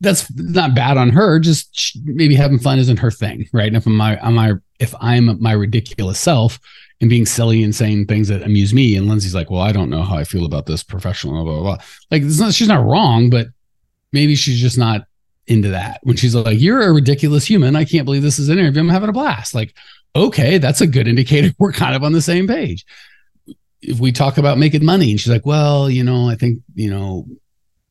That's 0.00 0.32
not 0.36 0.74
bad 0.74 0.96
on 0.96 1.10
her. 1.10 1.38
Just 1.38 1.98
maybe 2.04 2.34
having 2.34 2.58
fun 2.58 2.78
isn't 2.78 2.98
her 2.98 3.10
thing, 3.10 3.48
right? 3.52 3.68
And 3.68 3.76
if 3.76 3.86
I'm 3.86 3.96
my, 3.96 4.18
am 4.24 4.38
I, 4.38 4.54
if 4.78 4.94
I'm 5.00 5.40
my 5.40 5.52
ridiculous 5.52 6.18
self 6.18 6.58
and 7.00 7.10
being 7.10 7.26
silly 7.26 7.62
and 7.62 7.74
saying 7.74 8.06
things 8.06 8.28
that 8.28 8.42
amuse 8.42 8.74
me, 8.74 8.96
and 8.96 9.08
Lindsay's 9.08 9.34
like, 9.34 9.50
well, 9.50 9.62
I 9.62 9.72
don't 9.72 9.90
know 9.90 10.02
how 10.02 10.16
I 10.16 10.24
feel 10.24 10.44
about 10.44 10.66
this 10.66 10.82
professional, 10.82 11.44
blah 11.44 11.52
blah 11.54 11.62
blah. 11.62 11.84
Like, 12.10 12.22
it's 12.22 12.38
not, 12.38 12.54
she's 12.54 12.68
not 12.68 12.84
wrong, 12.84 13.30
but 13.30 13.48
maybe 14.12 14.34
she's 14.34 14.60
just 14.60 14.78
not 14.78 15.06
into 15.46 15.68
that 15.70 16.00
when 16.02 16.16
she's 16.16 16.34
like, 16.34 16.60
You're 16.60 16.82
a 16.82 16.92
ridiculous 16.92 17.44
human. 17.44 17.76
I 17.76 17.84
can't 17.84 18.04
believe 18.04 18.22
this 18.22 18.38
is 18.38 18.48
an 18.48 18.58
interview. 18.58 18.80
I'm 18.80 18.88
having 18.88 19.08
a 19.08 19.12
blast. 19.12 19.54
Like, 19.54 19.76
okay, 20.16 20.58
that's 20.58 20.80
a 20.80 20.86
good 20.86 21.08
indicator 21.08 21.52
we're 21.58 21.72
kind 21.72 21.94
of 21.94 22.02
on 22.02 22.12
the 22.12 22.22
same 22.22 22.46
page. 22.46 22.84
If 23.82 24.00
we 24.00 24.12
talk 24.12 24.38
about 24.38 24.58
making 24.58 24.84
money 24.84 25.10
and 25.10 25.20
she's 25.20 25.32
like, 25.32 25.46
Well, 25.46 25.90
you 25.90 26.04
know, 26.04 26.28
I 26.28 26.36
think, 26.36 26.60
you 26.74 26.90
know, 26.90 27.26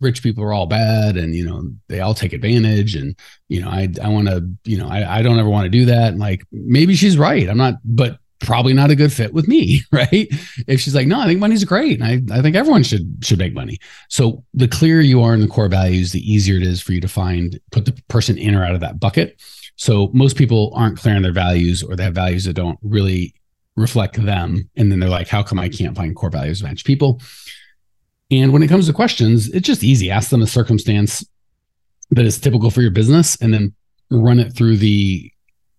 rich 0.03 0.21
people 0.21 0.43
are 0.43 0.53
all 0.53 0.67
bad 0.67 1.15
and 1.15 1.33
you 1.33 1.45
know 1.45 1.63
they 1.87 2.01
all 2.01 2.13
take 2.13 2.33
advantage 2.33 2.93
and 2.93 3.15
you 3.47 3.61
know 3.61 3.69
i 3.69 3.87
i 4.03 4.09
want 4.09 4.27
to 4.27 4.45
you 4.65 4.77
know 4.77 4.89
I, 4.89 5.19
I 5.19 5.21
don't 5.21 5.39
ever 5.39 5.47
want 5.49 5.63
to 5.63 5.69
do 5.69 5.85
that 5.85 6.09
and 6.09 6.19
like 6.19 6.43
maybe 6.51 6.93
she's 6.93 7.17
right 7.17 7.49
i'm 7.49 7.57
not 7.57 7.75
but 7.85 8.19
probably 8.43 8.73
not 8.73 8.91
a 8.91 8.95
good 8.95 9.11
fit 9.11 9.33
with 9.33 9.47
me, 9.47 9.81
right? 9.91 10.27
If 10.67 10.79
she's 10.79 10.95
like, 10.95 11.07
no, 11.07 11.19
I 11.19 11.25
think 11.25 11.39
money's 11.39 11.63
great. 11.63 12.01
I, 12.01 12.21
I 12.31 12.41
think 12.41 12.55
everyone 12.55 12.83
should 12.83 13.17
should 13.21 13.39
make 13.39 13.53
money. 13.53 13.79
So 14.09 14.43
the 14.53 14.67
clearer 14.67 15.01
you 15.01 15.21
are 15.23 15.33
in 15.33 15.41
the 15.41 15.47
core 15.47 15.69
values, 15.69 16.11
the 16.11 16.31
easier 16.31 16.57
it 16.57 16.63
is 16.63 16.81
for 16.81 16.93
you 16.93 17.01
to 17.01 17.07
find 17.07 17.59
put 17.71 17.85
the 17.85 17.99
person 18.07 18.37
in 18.37 18.55
or 18.55 18.65
out 18.65 18.75
of 18.75 18.81
that 18.81 18.99
bucket. 18.99 19.41
So 19.75 20.11
most 20.13 20.37
people 20.37 20.71
aren't 20.75 20.99
clear 20.99 21.15
on 21.15 21.23
their 21.23 21.33
values 21.33 21.81
or 21.81 21.95
they 21.95 22.03
have 22.03 22.13
values 22.13 22.45
that 22.45 22.53
don't 22.53 22.77
really 22.83 23.33
reflect 23.75 24.23
them. 24.23 24.69
And 24.75 24.91
then 24.91 24.99
they're 24.99 25.09
like, 25.09 25.27
how 25.27 25.41
come 25.41 25.57
I 25.57 25.69
can't 25.69 25.95
find 25.95 26.15
core 26.15 26.29
values 26.29 26.61
match 26.61 26.85
people? 26.85 27.19
And 28.29 28.53
when 28.53 28.63
it 28.63 28.67
comes 28.67 28.87
to 28.87 28.93
questions, 28.93 29.49
it's 29.49 29.67
just 29.67 29.83
easy. 29.83 30.11
Ask 30.11 30.29
them 30.29 30.41
a 30.41 30.47
circumstance 30.47 31.25
that 32.11 32.25
is 32.25 32.39
typical 32.39 32.69
for 32.69 32.81
your 32.81 32.91
business 32.91 33.35
and 33.41 33.53
then 33.53 33.73
run 34.11 34.39
it 34.39 34.55
through 34.55 34.77
the 34.77 35.32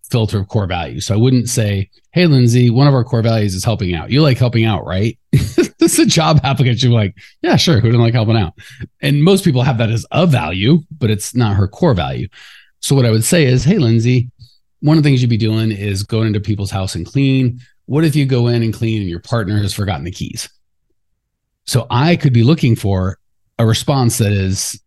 filter 0.09 0.39
of 0.39 0.47
core 0.47 0.67
values. 0.67 1.05
So 1.05 1.13
I 1.13 1.17
wouldn't 1.17 1.49
say, 1.49 1.89
Hey, 2.11 2.27
Lindsay, 2.27 2.69
one 2.69 2.87
of 2.87 2.93
our 2.93 3.03
core 3.03 3.21
values 3.21 3.55
is 3.55 3.63
helping 3.63 3.93
out. 3.93 4.11
You 4.11 4.21
like 4.21 4.37
helping 4.37 4.65
out, 4.65 4.85
right? 4.85 5.17
this 5.31 5.69
is 5.79 5.99
a 5.99 6.05
job 6.05 6.39
applicant. 6.43 6.81
You're 6.81 6.93
like, 6.93 7.15
yeah, 7.41 7.55
sure. 7.55 7.79
Who 7.79 7.89
doesn't 7.89 8.01
like 8.01 8.13
helping 8.13 8.37
out? 8.37 8.53
And 9.01 9.23
most 9.23 9.43
people 9.43 9.63
have 9.63 9.77
that 9.79 9.89
as 9.89 10.05
a 10.11 10.25
value, 10.25 10.79
but 10.97 11.09
it's 11.09 11.35
not 11.35 11.55
her 11.55 11.67
core 11.67 11.93
value. 11.93 12.27
So 12.79 12.95
what 12.95 13.05
I 13.05 13.11
would 13.11 13.23
say 13.23 13.45
is, 13.45 13.63
Hey, 13.63 13.77
Lindsay, 13.77 14.31
one 14.81 14.97
of 14.97 15.03
the 15.03 15.09
things 15.09 15.21
you'd 15.21 15.29
be 15.29 15.37
doing 15.37 15.71
is 15.71 16.03
going 16.03 16.27
into 16.27 16.39
people's 16.39 16.71
house 16.71 16.95
and 16.95 17.05
clean. 17.05 17.59
What 17.85 18.05
if 18.05 18.15
you 18.15 18.25
go 18.25 18.47
in 18.47 18.63
and 18.63 18.73
clean 18.73 19.01
and 19.01 19.09
your 19.09 19.19
partner 19.19 19.57
has 19.57 19.73
forgotten 19.73 20.05
the 20.05 20.11
keys? 20.11 20.49
So 21.65 21.87
I 21.89 22.15
could 22.15 22.33
be 22.33 22.43
looking 22.43 22.75
for 22.75 23.17
a 23.57 23.65
response 23.65 24.19
that 24.19 24.31
is 24.31 24.79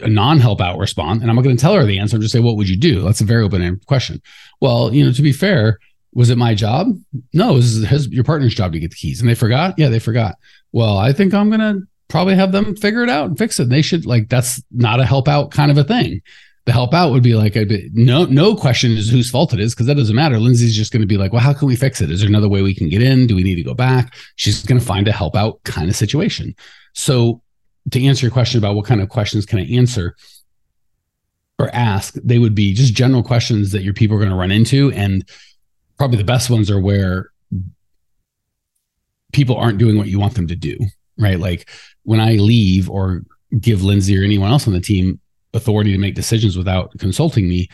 a 0.00 0.08
non-help 0.08 0.60
out 0.60 0.78
response, 0.78 1.22
and 1.22 1.30
I'm 1.30 1.36
not 1.36 1.42
going 1.42 1.56
to 1.56 1.60
tell 1.60 1.74
her 1.74 1.84
the 1.84 1.98
answer. 1.98 2.16
I'm 2.16 2.22
just 2.22 2.32
say, 2.32 2.40
"What 2.40 2.56
would 2.56 2.68
you 2.68 2.78
do?" 2.78 3.02
That's 3.02 3.20
a 3.20 3.24
very 3.24 3.42
open-ended 3.42 3.86
question. 3.86 4.22
Well, 4.60 4.94
you 4.94 5.04
know, 5.04 5.12
to 5.12 5.22
be 5.22 5.32
fair, 5.32 5.78
was 6.14 6.30
it 6.30 6.38
my 6.38 6.54
job? 6.54 6.88
No, 7.32 7.50
it 7.50 7.54
was 7.54 7.86
his, 7.86 8.08
your 8.08 8.24
partner's 8.24 8.54
job 8.54 8.72
to 8.72 8.78
get 8.78 8.90
the 8.90 8.96
keys, 8.96 9.20
and 9.20 9.28
they 9.28 9.34
forgot. 9.34 9.74
Yeah, 9.78 9.88
they 9.88 9.98
forgot. 9.98 10.36
Well, 10.72 10.98
I 10.98 11.12
think 11.12 11.34
I'm 11.34 11.48
going 11.48 11.60
to 11.60 11.86
probably 12.08 12.34
have 12.34 12.52
them 12.52 12.76
figure 12.76 13.02
it 13.02 13.08
out 13.08 13.28
and 13.28 13.38
fix 13.38 13.58
it. 13.58 13.70
They 13.70 13.82
should 13.82 14.06
like 14.06 14.28
that's 14.28 14.62
not 14.70 15.00
a 15.00 15.06
help 15.06 15.28
out 15.28 15.50
kind 15.50 15.70
of 15.70 15.78
a 15.78 15.84
thing. 15.84 16.20
The 16.64 16.72
help 16.72 16.94
out 16.94 17.10
would 17.10 17.24
be 17.24 17.34
like 17.34 17.56
a 17.56 17.64
bit, 17.64 17.86
no 17.92 18.24
no 18.24 18.54
question 18.54 18.92
is 18.92 19.10
whose 19.10 19.30
fault 19.30 19.52
it 19.52 19.58
is 19.58 19.74
because 19.74 19.86
that 19.86 19.96
doesn't 19.96 20.14
matter. 20.14 20.38
Lindsay's 20.38 20.76
just 20.76 20.92
going 20.92 21.00
to 21.00 21.08
be 21.08 21.16
like, 21.16 21.32
well, 21.32 21.42
how 21.42 21.52
can 21.52 21.66
we 21.66 21.74
fix 21.74 22.00
it? 22.00 22.10
Is 22.10 22.20
there 22.20 22.28
another 22.28 22.48
way 22.48 22.62
we 22.62 22.74
can 22.74 22.88
get 22.88 23.02
in? 23.02 23.26
Do 23.26 23.34
we 23.34 23.42
need 23.42 23.56
to 23.56 23.64
go 23.64 23.74
back? 23.74 24.14
She's 24.36 24.62
going 24.64 24.78
to 24.78 24.86
find 24.86 25.08
a 25.08 25.12
help 25.12 25.34
out 25.34 25.60
kind 25.64 25.88
of 25.88 25.96
situation. 25.96 26.54
So 26.94 27.42
to 27.90 28.04
answer 28.04 28.26
your 28.26 28.32
question 28.32 28.58
about 28.58 28.74
what 28.74 28.86
kind 28.86 29.00
of 29.00 29.08
questions 29.08 29.46
can 29.46 29.58
I 29.58 29.66
answer 29.66 30.16
or 31.58 31.70
ask, 31.74 32.14
they 32.14 32.38
would 32.38 32.54
be 32.54 32.74
just 32.74 32.94
general 32.94 33.22
questions 33.22 33.72
that 33.72 33.82
your 33.82 33.94
people 33.94 34.16
are 34.16 34.20
going 34.20 34.30
to 34.30 34.36
run 34.36 34.50
into. 34.50 34.90
And 34.92 35.28
probably 35.98 36.18
the 36.18 36.24
best 36.24 36.50
ones 36.50 36.70
are 36.70 36.80
where 36.80 37.30
people 39.32 39.56
aren't 39.56 39.78
doing 39.78 39.96
what 39.96 40.08
you 40.08 40.18
want 40.18 40.34
them 40.34 40.48
to 40.48 40.56
do, 40.56 40.78
right? 41.18 41.38
Like 41.38 41.68
when 42.02 42.20
I 42.20 42.32
leave 42.32 42.90
or 42.90 43.22
give 43.58 43.82
Lindsay 43.82 44.18
or 44.18 44.24
anyone 44.24 44.50
else 44.50 44.66
on 44.66 44.72
the 44.72 44.80
team 44.80 45.20
authority 45.54 45.92
to 45.92 45.98
make 45.98 46.14
decisions 46.14 46.56
without 46.56 46.92
consulting 46.98 47.48
me, 47.48 47.68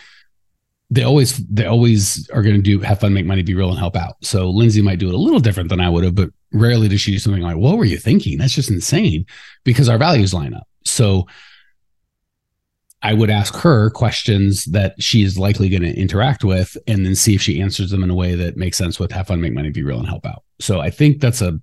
they 0.91 1.03
always 1.03 1.37
they 1.49 1.67
always 1.67 2.29
are 2.31 2.43
going 2.43 2.57
to 2.57 2.63
do 2.63 2.81
have 2.81 3.01
fun, 3.01 3.13
make 3.13 3.27
money, 3.27 3.43
be 3.43 3.55
real, 3.55 3.71
and 3.71 3.79
help 3.79 3.97
out. 3.97 4.17
So 4.23 4.49
Lindsay 4.49 4.81
might 4.81 4.99
do 4.99 5.09
it 5.09 5.15
a 5.15 5.19
little 5.19 5.41
different 5.41 5.69
than 5.69 5.81
I 5.81 5.91
would 5.91 6.05
have, 6.05 6.15
but 6.15 6.31
rarely 6.53 6.89
does 6.89 7.01
she 7.01 7.13
do 7.13 7.19
something 7.19 7.43
like, 7.43 7.57
"What 7.57 7.77
were 7.77 7.85
you 7.85 7.99
thinking?" 7.99 8.39
That's 8.39 8.55
just 8.55 8.71
insane 8.71 9.27
because 9.65 9.89
our 9.89 9.99
values 9.99 10.33
line 10.33 10.55
up. 10.55 10.67
So 10.85 11.27
I 13.03 13.13
would 13.13 13.31
ask 13.31 13.55
her 13.57 13.91
questions 13.91 14.65
that 14.67 15.01
she's 15.01 15.39
likely 15.39 15.69
going 15.69 15.83
to 15.83 15.95
interact 15.95 16.43
with, 16.43 16.77
and 16.87 17.05
then 17.05 17.15
see 17.15 17.35
if 17.35 17.43
she 17.43 17.61
answers 17.61 17.91
them 17.91 18.03
in 18.03 18.11
a 18.11 18.15
way 18.15 18.35
that 18.35 18.57
makes 18.57 18.79
sense 18.79 18.99
with 18.99 19.13
have 19.13 19.27
fun, 19.27 19.41
make 19.41 19.53
money, 19.53 19.71
be 19.71 19.83
real, 19.83 19.99
and 19.99 20.09
help 20.09 20.25
out. 20.27 20.43
So 20.59 20.81
I 20.81 20.91
think 20.91 21.21
that's 21.21 21.43
a, 21.43 21.61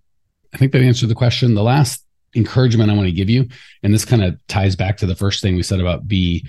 I 0.54 0.58
think 0.58 0.72
that 0.72 0.82
answered 0.82 1.10
the 1.10 1.16
question. 1.16 1.56
The 1.56 1.64
last 1.64 2.06
encouragement 2.36 2.92
I 2.92 2.94
want 2.94 3.08
to 3.08 3.12
give 3.12 3.30
you, 3.30 3.48
and 3.82 3.92
this 3.92 4.06
kind 4.06 4.24
of 4.24 4.40
ties 4.48 4.76
back 4.76 4.98
to 4.98 5.08
the 5.08 5.16
first 5.16 5.42
thing 5.42 5.56
we 5.56 5.64
said 5.64 5.80
about 5.80 6.08
be 6.08 6.48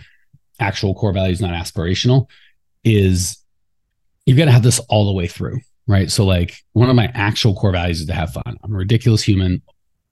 actual 0.60 0.94
core 0.94 1.12
values, 1.12 1.40
not 1.40 1.50
aspirational 1.52 2.28
is 2.86 3.36
you've 4.24 4.38
got 4.38 4.46
to 4.46 4.52
have 4.52 4.62
this 4.62 4.78
all 4.88 5.06
the 5.06 5.12
way 5.12 5.26
through, 5.26 5.60
right? 5.86 6.10
So, 6.10 6.24
like, 6.24 6.56
one 6.72 6.88
of 6.88 6.96
my 6.96 7.10
actual 7.12 7.54
core 7.54 7.72
values 7.72 8.00
is 8.00 8.06
to 8.06 8.14
have 8.14 8.32
fun. 8.32 8.56
I'm 8.62 8.72
a 8.72 8.76
ridiculous 8.76 9.22
human 9.22 9.60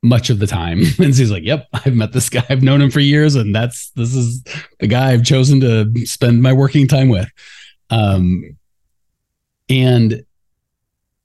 much 0.02 0.28
of 0.28 0.38
the 0.38 0.46
time. 0.46 0.80
And 0.98 1.14
he's 1.14 1.30
like, 1.30 1.44
Yep, 1.44 1.66
I've 1.72 1.94
met 1.94 2.12
this 2.12 2.28
guy. 2.28 2.44
I've 2.50 2.62
known 2.62 2.82
him 2.82 2.90
for 2.90 3.00
years. 3.00 3.34
And 3.34 3.54
that's 3.54 3.90
this 3.90 4.14
is 4.14 4.44
the 4.78 4.86
guy 4.86 5.12
I've 5.12 5.24
chosen 5.24 5.60
to 5.60 5.90
spend 6.06 6.42
my 6.42 6.52
working 6.52 6.86
time 6.86 7.08
with. 7.08 7.28
Um, 7.90 8.56
and 9.68 10.24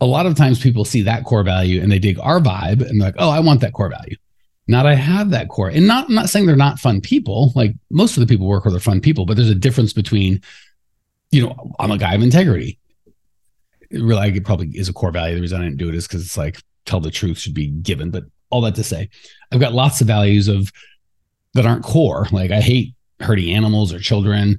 a 0.01 0.05
lot 0.05 0.25
of 0.25 0.35
times 0.35 0.61
people 0.61 0.85
see 0.85 1.01
that 1.01 1.25
core 1.25 1.43
value 1.43 1.81
and 1.81 1.91
they 1.91 1.99
dig 1.99 2.17
our 2.19 2.39
vibe 2.39 2.87
and 2.87 3.01
they're 3.01 3.09
like, 3.09 3.15
Oh, 3.19 3.29
I 3.29 3.41
want 3.41 3.61
that 3.61 3.73
core 3.73 3.89
value. 3.89 4.15
Not 4.67 4.85
I 4.85 4.95
have 4.95 5.31
that 5.31 5.49
core. 5.49 5.69
And 5.69 5.87
not 5.87 6.07
I'm 6.07 6.15
not 6.15 6.29
saying 6.29 6.45
they're 6.45 6.55
not 6.55 6.79
fun 6.79 7.01
people. 7.01 7.51
Like 7.55 7.73
most 7.89 8.15
of 8.15 8.21
the 8.21 8.27
people 8.27 8.47
work 8.47 8.65
with 8.65 8.75
are 8.75 8.79
fun 8.79 9.01
people, 9.01 9.25
but 9.25 9.35
there's 9.35 9.49
a 9.49 9.55
difference 9.55 9.93
between 9.93 10.41
you 11.31 11.45
know, 11.45 11.73
I'm 11.79 11.91
a 11.91 11.97
guy 11.97 12.13
of 12.13 12.21
integrity. 12.21 12.79
really, 13.91 14.29
it 14.29 14.45
probably 14.45 14.69
is 14.69 14.89
a 14.89 14.93
core 14.93 15.11
value. 15.11 15.35
The 15.35 15.41
reason 15.41 15.61
I 15.61 15.65
didn't 15.65 15.77
do 15.77 15.89
it 15.89 15.95
is 15.95 16.07
because 16.07 16.23
it's 16.25 16.37
like 16.37 16.61
tell 16.85 16.99
the 16.99 17.11
truth 17.11 17.37
should 17.37 17.53
be 17.53 17.67
given. 17.67 18.11
But 18.11 18.25
all 18.49 18.61
that 18.61 18.75
to 18.75 18.83
say, 18.83 19.09
I've 19.51 19.59
got 19.59 19.73
lots 19.73 20.01
of 20.01 20.07
values 20.07 20.47
of 20.47 20.71
that 21.53 21.65
aren't 21.65 21.83
core. 21.83 22.27
Like 22.31 22.51
I 22.51 22.61
hate 22.61 22.95
hurting 23.19 23.53
animals 23.53 23.93
or 23.93 23.99
children. 23.99 24.57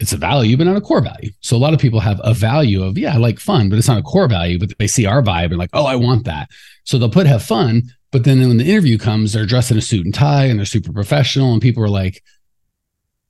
It's 0.00 0.12
a 0.12 0.16
value, 0.16 0.56
but 0.56 0.64
not 0.64 0.76
a 0.76 0.80
core 0.80 1.00
value. 1.00 1.30
So 1.40 1.56
a 1.56 1.58
lot 1.58 1.74
of 1.74 1.80
people 1.80 1.98
have 1.98 2.20
a 2.22 2.32
value 2.32 2.84
of, 2.84 2.96
yeah, 2.96 3.14
I 3.14 3.16
like 3.16 3.40
fun, 3.40 3.68
but 3.68 3.78
it's 3.78 3.88
not 3.88 3.98
a 3.98 4.02
core 4.02 4.28
value, 4.28 4.58
but 4.58 4.72
they 4.78 4.86
see 4.86 5.06
our 5.06 5.22
vibe 5.22 5.46
and 5.46 5.58
like, 5.58 5.70
oh, 5.72 5.86
I 5.86 5.96
want 5.96 6.24
that. 6.26 6.48
So 6.84 6.98
they'll 6.98 7.10
put 7.10 7.26
have 7.26 7.42
fun, 7.42 7.82
but 8.12 8.22
then 8.22 8.40
when 8.46 8.58
the 8.58 8.64
interview 8.64 8.96
comes, 8.96 9.32
they're 9.32 9.44
dressed 9.44 9.72
in 9.72 9.76
a 9.76 9.82
suit 9.82 10.04
and 10.04 10.14
tie 10.14 10.44
and 10.44 10.58
they're 10.58 10.66
super 10.66 10.92
professional. 10.92 11.52
And 11.52 11.60
people 11.60 11.82
are 11.82 11.88
like, 11.88 12.22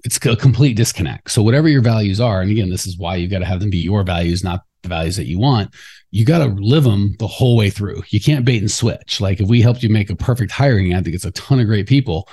it's 0.04 0.16
a 0.24 0.36
complete 0.36 0.76
disconnect. 0.76 1.30
So 1.30 1.42
whatever 1.42 1.68
your 1.68 1.82
values 1.82 2.20
are, 2.20 2.40
and 2.40 2.50
again, 2.50 2.70
this 2.70 2.86
is 2.86 2.98
why 2.98 3.16
you've 3.16 3.30
got 3.30 3.40
to 3.40 3.44
have 3.44 3.60
them 3.60 3.70
be 3.70 3.78
your 3.78 4.04
values, 4.04 4.44
not 4.44 4.62
the 4.82 4.88
values 4.88 5.16
that 5.16 5.26
you 5.26 5.38
want. 5.38 5.74
You 6.10 6.24
got 6.24 6.38
to 6.38 6.46
live 6.46 6.84
them 6.84 7.16
the 7.18 7.26
whole 7.26 7.56
way 7.56 7.68
through. 7.68 8.02
You 8.08 8.20
can't 8.20 8.44
bait 8.44 8.60
and 8.60 8.70
switch. 8.70 9.20
Like 9.20 9.40
if 9.40 9.48
we 9.48 9.60
helped 9.60 9.82
you 9.82 9.90
make 9.90 10.08
a 10.08 10.16
perfect 10.16 10.52
hiring 10.52 10.92
ad 10.92 11.04
that 11.04 11.10
gets 11.10 11.24
a 11.24 11.32
ton 11.32 11.60
of 11.60 11.66
great 11.66 11.88
people 11.88 12.28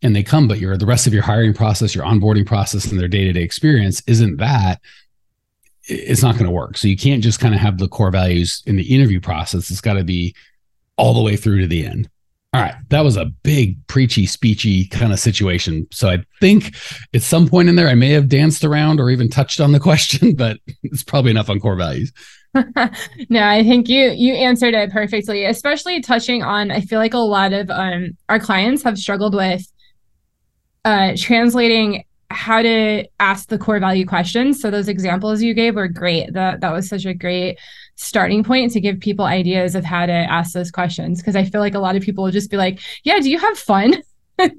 and 0.00 0.14
they 0.14 0.22
come, 0.22 0.46
but 0.46 0.60
your 0.60 0.76
the 0.76 0.86
rest 0.86 1.08
of 1.08 1.12
your 1.12 1.24
hiring 1.24 1.54
process, 1.54 1.94
your 1.94 2.04
onboarding 2.04 2.46
process, 2.46 2.86
and 2.86 3.00
their 3.00 3.08
day-to-day 3.08 3.42
experience 3.42 4.00
isn't 4.06 4.36
that, 4.36 4.80
it's 5.82 6.22
not 6.22 6.34
going 6.34 6.44
to 6.44 6.52
work. 6.52 6.76
So 6.76 6.86
you 6.86 6.96
can't 6.96 7.22
just 7.22 7.40
kind 7.40 7.54
of 7.54 7.60
have 7.60 7.78
the 7.78 7.88
core 7.88 8.12
values 8.12 8.62
in 8.66 8.76
the 8.76 8.94
interview 8.94 9.20
process. 9.20 9.70
It's 9.70 9.80
got 9.80 9.94
to 9.94 10.04
be 10.04 10.36
all 10.96 11.14
the 11.14 11.22
way 11.22 11.36
through 11.36 11.62
to 11.62 11.66
the 11.66 11.84
end. 11.84 12.08
All 12.58 12.64
right, 12.64 12.74
that 12.88 13.04
was 13.04 13.16
a 13.16 13.26
big 13.44 13.86
preachy, 13.86 14.26
speechy 14.26 14.90
kind 14.90 15.12
of 15.12 15.20
situation. 15.20 15.86
So 15.92 16.08
I 16.08 16.24
think 16.40 16.74
at 17.14 17.22
some 17.22 17.46
point 17.46 17.68
in 17.68 17.76
there, 17.76 17.86
I 17.86 17.94
may 17.94 18.10
have 18.10 18.28
danced 18.28 18.64
around 18.64 18.98
or 18.98 19.10
even 19.10 19.28
touched 19.28 19.60
on 19.60 19.70
the 19.70 19.78
question, 19.88 20.34
but 20.34 20.58
it's 20.82 21.04
probably 21.04 21.30
enough 21.30 21.50
on 21.50 21.60
core 21.60 21.76
values. 21.76 22.12
no, 23.28 23.44
I 23.44 23.62
think 23.62 23.88
you 23.88 24.10
you 24.10 24.34
answered 24.34 24.74
it 24.74 24.90
perfectly, 24.90 25.44
especially 25.44 26.00
touching 26.00 26.42
on. 26.42 26.72
I 26.72 26.80
feel 26.80 26.98
like 26.98 27.14
a 27.14 27.18
lot 27.18 27.52
of 27.52 27.70
um, 27.70 28.16
our 28.28 28.40
clients 28.40 28.82
have 28.82 28.98
struggled 28.98 29.36
with 29.36 29.64
uh, 30.84 31.12
translating 31.16 32.02
how 32.30 32.60
to 32.62 33.06
ask 33.20 33.48
the 33.48 33.58
core 33.58 33.80
value 33.80 34.04
questions. 34.04 34.60
So 34.60 34.70
those 34.70 34.88
examples 34.88 35.42
you 35.42 35.54
gave 35.54 35.76
were 35.76 35.88
great. 35.88 36.32
That 36.32 36.60
that 36.60 36.72
was 36.72 36.88
such 36.88 37.06
a 37.06 37.14
great 37.14 37.58
starting 37.94 38.44
point 38.44 38.72
to 38.72 38.80
give 38.80 39.00
people 39.00 39.24
ideas 39.24 39.74
of 39.74 39.84
how 39.84 40.06
to 40.06 40.12
ask 40.12 40.52
those 40.52 40.70
questions. 40.70 41.20
Because 41.20 41.36
I 41.36 41.44
feel 41.44 41.60
like 41.60 41.74
a 41.74 41.78
lot 41.78 41.96
of 41.96 42.02
people 42.02 42.24
will 42.24 42.30
just 42.30 42.50
be 42.50 42.56
like, 42.56 42.80
"Yeah, 43.04 43.18
do 43.20 43.30
you 43.30 43.38
have 43.38 43.58
fun?" 43.58 43.94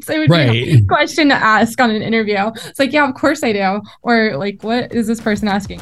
so 0.01 0.13
it 0.13 0.19
would 0.19 0.29
right. 0.29 0.51
be 0.51 0.71
a 0.83 0.85
question 0.85 1.29
to 1.29 1.35
ask 1.35 1.79
on 1.79 1.91
an 1.91 2.01
interview. 2.01 2.51
It's 2.65 2.79
like, 2.79 2.91
"Yeah, 2.91 3.07
of 3.07 3.15
course 3.15 3.43
I 3.43 3.53
do," 3.53 3.81
or 4.01 4.35
like, 4.37 4.63
"What 4.63 4.91
is 4.91 5.07
this 5.07 5.21
person 5.21 5.47
asking?" 5.47 5.81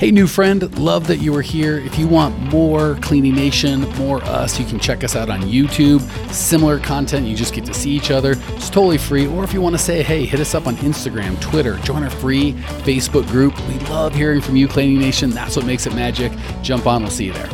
Hey, 0.00 0.10
new 0.10 0.26
friend, 0.26 0.78
love 0.78 1.08
that 1.08 1.18
you 1.18 1.36
are 1.36 1.42
here. 1.42 1.76
If 1.76 1.98
you 1.98 2.08
want 2.08 2.34
more 2.50 2.94
Cleaning 3.02 3.34
Nation, 3.34 3.82
more 3.98 4.24
us, 4.24 4.58
you 4.58 4.64
can 4.64 4.78
check 4.78 5.04
us 5.04 5.14
out 5.14 5.28
on 5.28 5.42
YouTube. 5.42 6.00
Similar 6.32 6.78
content, 6.80 7.26
you 7.26 7.36
just 7.36 7.52
get 7.52 7.66
to 7.66 7.74
see 7.74 7.90
each 7.90 8.10
other. 8.10 8.32
It's 8.54 8.70
totally 8.70 8.96
free. 8.96 9.26
Or 9.26 9.44
if 9.44 9.52
you 9.52 9.60
want 9.60 9.74
to 9.74 9.78
say, 9.78 10.02
hey, 10.02 10.24
hit 10.24 10.40
us 10.40 10.54
up 10.54 10.66
on 10.66 10.76
Instagram, 10.76 11.38
Twitter, 11.42 11.76
join 11.80 12.02
our 12.02 12.08
free 12.08 12.54
Facebook 12.82 13.28
group. 13.28 13.54
We 13.68 13.74
love 13.90 14.14
hearing 14.14 14.40
from 14.40 14.56
you, 14.56 14.68
Cleaning 14.68 14.98
Nation. 14.98 15.28
That's 15.28 15.54
what 15.54 15.66
makes 15.66 15.86
it 15.86 15.94
magic. 15.94 16.32
Jump 16.62 16.86
on, 16.86 17.02
we'll 17.02 17.10
see 17.10 17.26
you 17.26 17.34
there. 17.34 17.50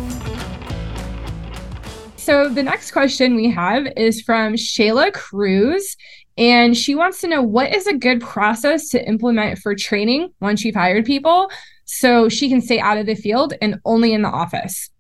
So 2.14 2.48
the 2.48 2.62
next 2.62 2.92
question 2.92 3.34
we 3.34 3.50
have 3.50 3.88
is 3.96 4.22
from 4.22 4.54
Shayla 4.54 5.12
Cruz. 5.12 5.96
And 6.38 6.76
she 6.76 6.94
wants 6.94 7.20
to 7.22 7.26
know 7.26 7.42
what 7.42 7.74
is 7.74 7.88
a 7.88 7.96
good 7.96 8.20
process 8.20 8.90
to 8.90 9.04
implement 9.04 9.58
for 9.58 9.74
training 9.74 10.32
once 10.38 10.64
you've 10.64 10.76
hired 10.76 11.06
people 11.06 11.50
so 11.86 12.28
she 12.28 12.48
can 12.48 12.60
stay 12.60 12.78
out 12.78 12.98
of 12.98 13.06
the 13.06 13.14
field 13.14 13.54
and 13.62 13.80
only 13.84 14.12
in 14.12 14.22
the 14.22 14.28
office. 14.28 14.90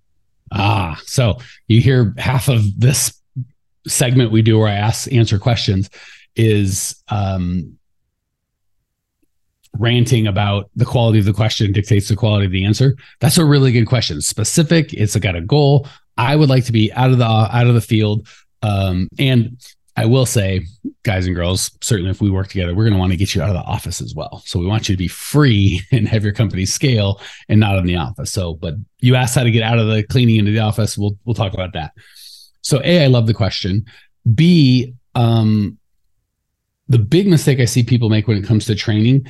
Ah, 0.52 0.98
so 1.04 1.36
you 1.68 1.80
hear 1.80 2.14
half 2.16 2.48
of 2.48 2.62
this 2.78 3.20
segment 3.86 4.32
we 4.32 4.42
do 4.42 4.58
where 4.58 4.68
I 4.68 4.74
ask 4.74 5.12
answer 5.12 5.38
questions 5.38 5.90
is 6.36 7.02
um, 7.08 7.76
ranting 9.78 10.26
about 10.26 10.70
the 10.76 10.84
quality 10.84 11.18
of 11.18 11.24
the 11.24 11.32
question 11.32 11.72
dictates 11.72 12.08
the 12.08 12.16
quality 12.16 12.46
of 12.46 12.52
the 12.52 12.64
answer. 12.64 12.96
That's 13.20 13.38
a 13.38 13.44
really 13.44 13.72
good 13.72 13.86
question. 13.86 14.20
Specific, 14.20 14.92
it's 14.92 15.16
got 15.16 15.36
a 15.36 15.40
goal. 15.40 15.88
I 16.16 16.36
would 16.36 16.48
like 16.48 16.64
to 16.66 16.72
be 16.72 16.92
out 16.92 17.10
of 17.10 17.18
the 17.18 17.24
out 17.24 17.66
of 17.66 17.74
the 17.74 17.80
field. 17.80 18.28
Um, 18.62 19.08
and 19.18 19.60
I 19.96 20.04
will 20.04 20.26
say, 20.26 20.66
guys 21.04 21.26
and 21.26 21.34
girls, 21.34 21.70
certainly 21.80 22.10
if 22.10 22.20
we 22.20 22.30
work 22.30 22.48
together, 22.48 22.74
we're 22.74 22.84
going 22.84 22.92
to 22.92 22.98
want 22.98 23.12
to 23.12 23.16
get 23.16 23.34
you 23.34 23.40
out 23.40 23.48
of 23.48 23.54
the 23.54 23.62
office 23.62 24.02
as 24.02 24.14
well. 24.14 24.42
So 24.44 24.58
we 24.58 24.66
want 24.66 24.88
you 24.88 24.94
to 24.94 24.98
be 24.98 25.08
free 25.08 25.80
and 25.92 26.06
have 26.08 26.22
your 26.22 26.34
company 26.34 26.66
scale 26.66 27.20
and 27.48 27.58
not 27.58 27.78
in 27.78 27.86
the 27.86 27.96
office. 27.96 28.30
So, 28.30 28.54
but 28.54 28.74
you 29.00 29.14
asked 29.14 29.34
how 29.34 29.44
to 29.44 29.50
get 29.50 29.62
out 29.62 29.78
of 29.78 29.88
the 29.88 30.02
cleaning 30.02 30.36
into 30.36 30.52
the 30.52 30.60
office. 30.60 30.98
We'll 30.98 31.16
we'll 31.24 31.34
talk 31.34 31.54
about 31.54 31.72
that. 31.72 31.92
So, 32.60 32.80
a, 32.84 33.04
I 33.04 33.06
love 33.06 33.26
the 33.26 33.34
question. 33.34 33.86
B, 34.34 34.94
um, 35.14 35.78
the 36.88 36.98
big 36.98 37.26
mistake 37.26 37.60
I 37.60 37.64
see 37.64 37.82
people 37.82 38.10
make 38.10 38.28
when 38.28 38.36
it 38.36 38.44
comes 38.44 38.66
to 38.66 38.74
training 38.74 39.26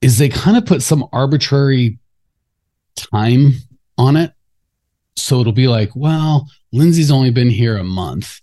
is 0.00 0.18
they 0.18 0.28
kind 0.28 0.56
of 0.56 0.66
put 0.66 0.82
some 0.82 1.06
arbitrary 1.12 1.98
time 2.96 3.52
on 3.98 4.16
it. 4.16 4.32
So 5.16 5.40
it'll 5.40 5.52
be 5.52 5.68
like, 5.68 5.90
well, 5.94 6.48
Lindsay's 6.72 7.10
only 7.10 7.30
been 7.30 7.50
here 7.50 7.76
a 7.76 7.84
month. 7.84 8.40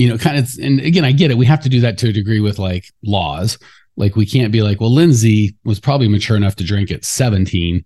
You 0.00 0.08
know, 0.08 0.16
kind 0.16 0.38
of, 0.38 0.50
and 0.62 0.80
again, 0.80 1.04
I 1.04 1.12
get 1.12 1.30
it. 1.30 1.36
We 1.36 1.44
have 1.44 1.60
to 1.60 1.68
do 1.68 1.80
that 1.82 1.98
to 1.98 2.08
a 2.08 2.12
degree 2.12 2.40
with 2.40 2.58
like 2.58 2.86
laws. 3.02 3.58
Like 3.96 4.16
we 4.16 4.24
can't 4.24 4.50
be 4.50 4.62
like, 4.62 4.80
well, 4.80 4.92
Lindsay 4.92 5.54
was 5.62 5.78
probably 5.78 6.08
mature 6.08 6.38
enough 6.38 6.56
to 6.56 6.64
drink 6.64 6.90
at 6.90 7.04
17. 7.04 7.84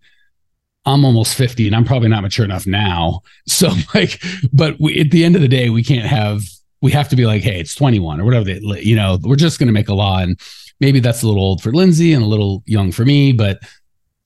I'm 0.87 1.05
almost 1.05 1.35
50 1.35 1.67
and 1.67 1.75
I'm 1.75 1.85
probably 1.85 2.09
not 2.09 2.23
mature 2.23 2.45
enough 2.45 2.69
now. 2.69 3.23
So 3.49 3.73
like, 3.95 4.23
but 4.53 4.77
we, 4.79 5.01
at 5.01 5.11
the 5.11 5.25
end 5.25 5.35
of 5.35 5.43
the 5.43 5.49
day, 5.49 5.71
we 5.71 5.83
can't 5.83 6.07
have, 6.07 6.43
we 6.81 6.93
have 6.93 7.09
to 7.09 7.17
be 7.17 7.27
like, 7.27 7.43
hey, 7.43 7.59
it's 7.59 7.75
21 7.75 8.21
or 8.21 8.25
whatever 8.25 8.45
they, 8.45 8.61
you 8.81 8.95
know, 8.95 9.19
we're 9.23 9.35
just 9.35 9.59
going 9.59 9.67
to 9.67 9.73
make 9.73 9.89
a 9.89 9.95
law 9.95 10.21
and 10.21 10.39
maybe 10.79 11.01
that's 11.01 11.25
a 11.25 11.27
little 11.27 11.43
old 11.43 11.63
for 11.63 11.73
Lindsay 11.73 12.13
and 12.13 12.23
a 12.23 12.29
little 12.29 12.63
young 12.65 12.93
for 12.93 13.05
me, 13.05 13.33
but 13.33 13.59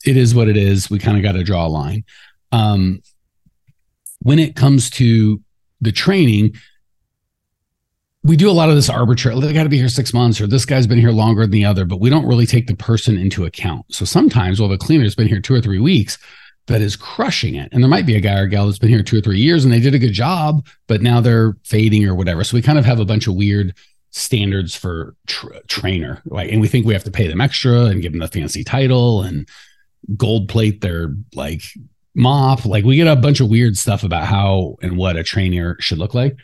it 0.05 0.19
is 0.19 0.35
what 0.35 0.49
it 0.49 0.59
is. 0.59 0.91
We 0.91 0.99
kind 0.99 1.17
of 1.17 1.23
got 1.23 1.33
to 1.33 1.43
draw 1.43 1.67
a 1.67 1.69
line. 1.69 2.05
Um, 2.53 3.03
when 4.21 4.39
it 4.39 4.57
comes 4.57 4.91
to 4.91 5.41
the 5.81 5.93
training, 5.93 6.55
we 8.29 8.37
do 8.37 8.51
a 8.51 8.53
lot 8.53 8.69
of 8.69 8.75
this 8.75 8.91
arbitrary. 8.91 9.41
They 9.41 9.55
got 9.55 9.63
to 9.63 9.71
be 9.71 9.79
here 9.79 9.89
six 9.89 10.13
months, 10.13 10.39
or 10.39 10.47
this 10.47 10.67
guy's 10.67 10.87
been 10.87 10.99
here 10.99 11.13
longer 11.13 11.43
than 11.43 11.51
the 11.51 11.65
other, 11.65 11.87
but 11.87 11.99
we 11.99 12.11
don't 12.11 12.27
really 12.27 12.45
take 12.45 12.67
the 12.67 12.77
person 12.77 13.17
into 13.17 13.47
account. 13.47 13.87
So 13.93 14.05
sometimes, 14.05 14.61
well, 14.61 14.69
the 14.69 14.77
cleaner's 14.77 15.15
been 15.15 15.29
here 15.29 15.41
two 15.41 15.55
or 15.55 15.63
three 15.63 15.79
weeks 15.79 16.19
that 16.67 16.83
is 16.83 16.95
crushing 16.95 17.55
it, 17.55 17.71
and 17.73 17.83
there 17.83 17.89
might 17.89 18.05
be 18.05 18.17
a 18.17 18.21
guy 18.21 18.39
or 18.39 18.47
gal 18.47 18.67
that's 18.67 18.79
been 18.79 18.91
here 18.91 19.03
two 19.03 19.17
or 19.17 19.23
three 19.23 19.41
years 19.41 19.65
and 19.65 19.73
they 19.73 19.81
did 19.81 19.95
a 19.95 19.99
good 19.99 20.13
job, 20.13 20.67
but 20.87 21.01
now 21.01 21.23
they're 21.23 21.57
fading 21.65 22.07
or 22.07 22.15
whatever. 22.15 22.45
So 22.45 22.55
we 22.55 22.63
kind 22.63 22.79
of 22.79 22.85
have 22.85 23.01
a 23.01 23.07
bunch 23.07 23.27
of 23.27 23.35
weird 23.35 23.75
standards 24.11 24.77
for 24.77 25.17
tra- 25.27 25.63
trainer, 25.67 26.21
like, 26.27 26.53
and 26.53 26.61
we 26.61 26.69
think 26.69 26.85
we 26.85 26.93
have 26.93 27.05
to 27.05 27.11
pay 27.11 27.29
them 27.29 27.41
extra 27.41 27.87
and 27.87 28.03
give 28.03 28.13
them 28.13 28.21
the 28.21 28.29
fancy 28.29 28.63
title 28.63 29.23
and 29.23 29.49
gold 30.19 30.51
plate 30.51 30.83
their 30.83 31.15
like 31.35 31.63
mop. 32.15 32.67
Like 32.67 32.85
we 32.85 32.97
get 32.97 33.07
a 33.07 33.17
bunch 33.17 33.41
of 33.41 33.49
weird 33.49 33.79
stuff 33.79 34.03
about 34.03 34.27
how 34.27 34.77
and 34.83 34.99
what 34.99 35.17
a 35.17 35.25
trainer 35.25 35.79
should 35.81 35.99
look 35.99 36.13
like. 36.13 36.37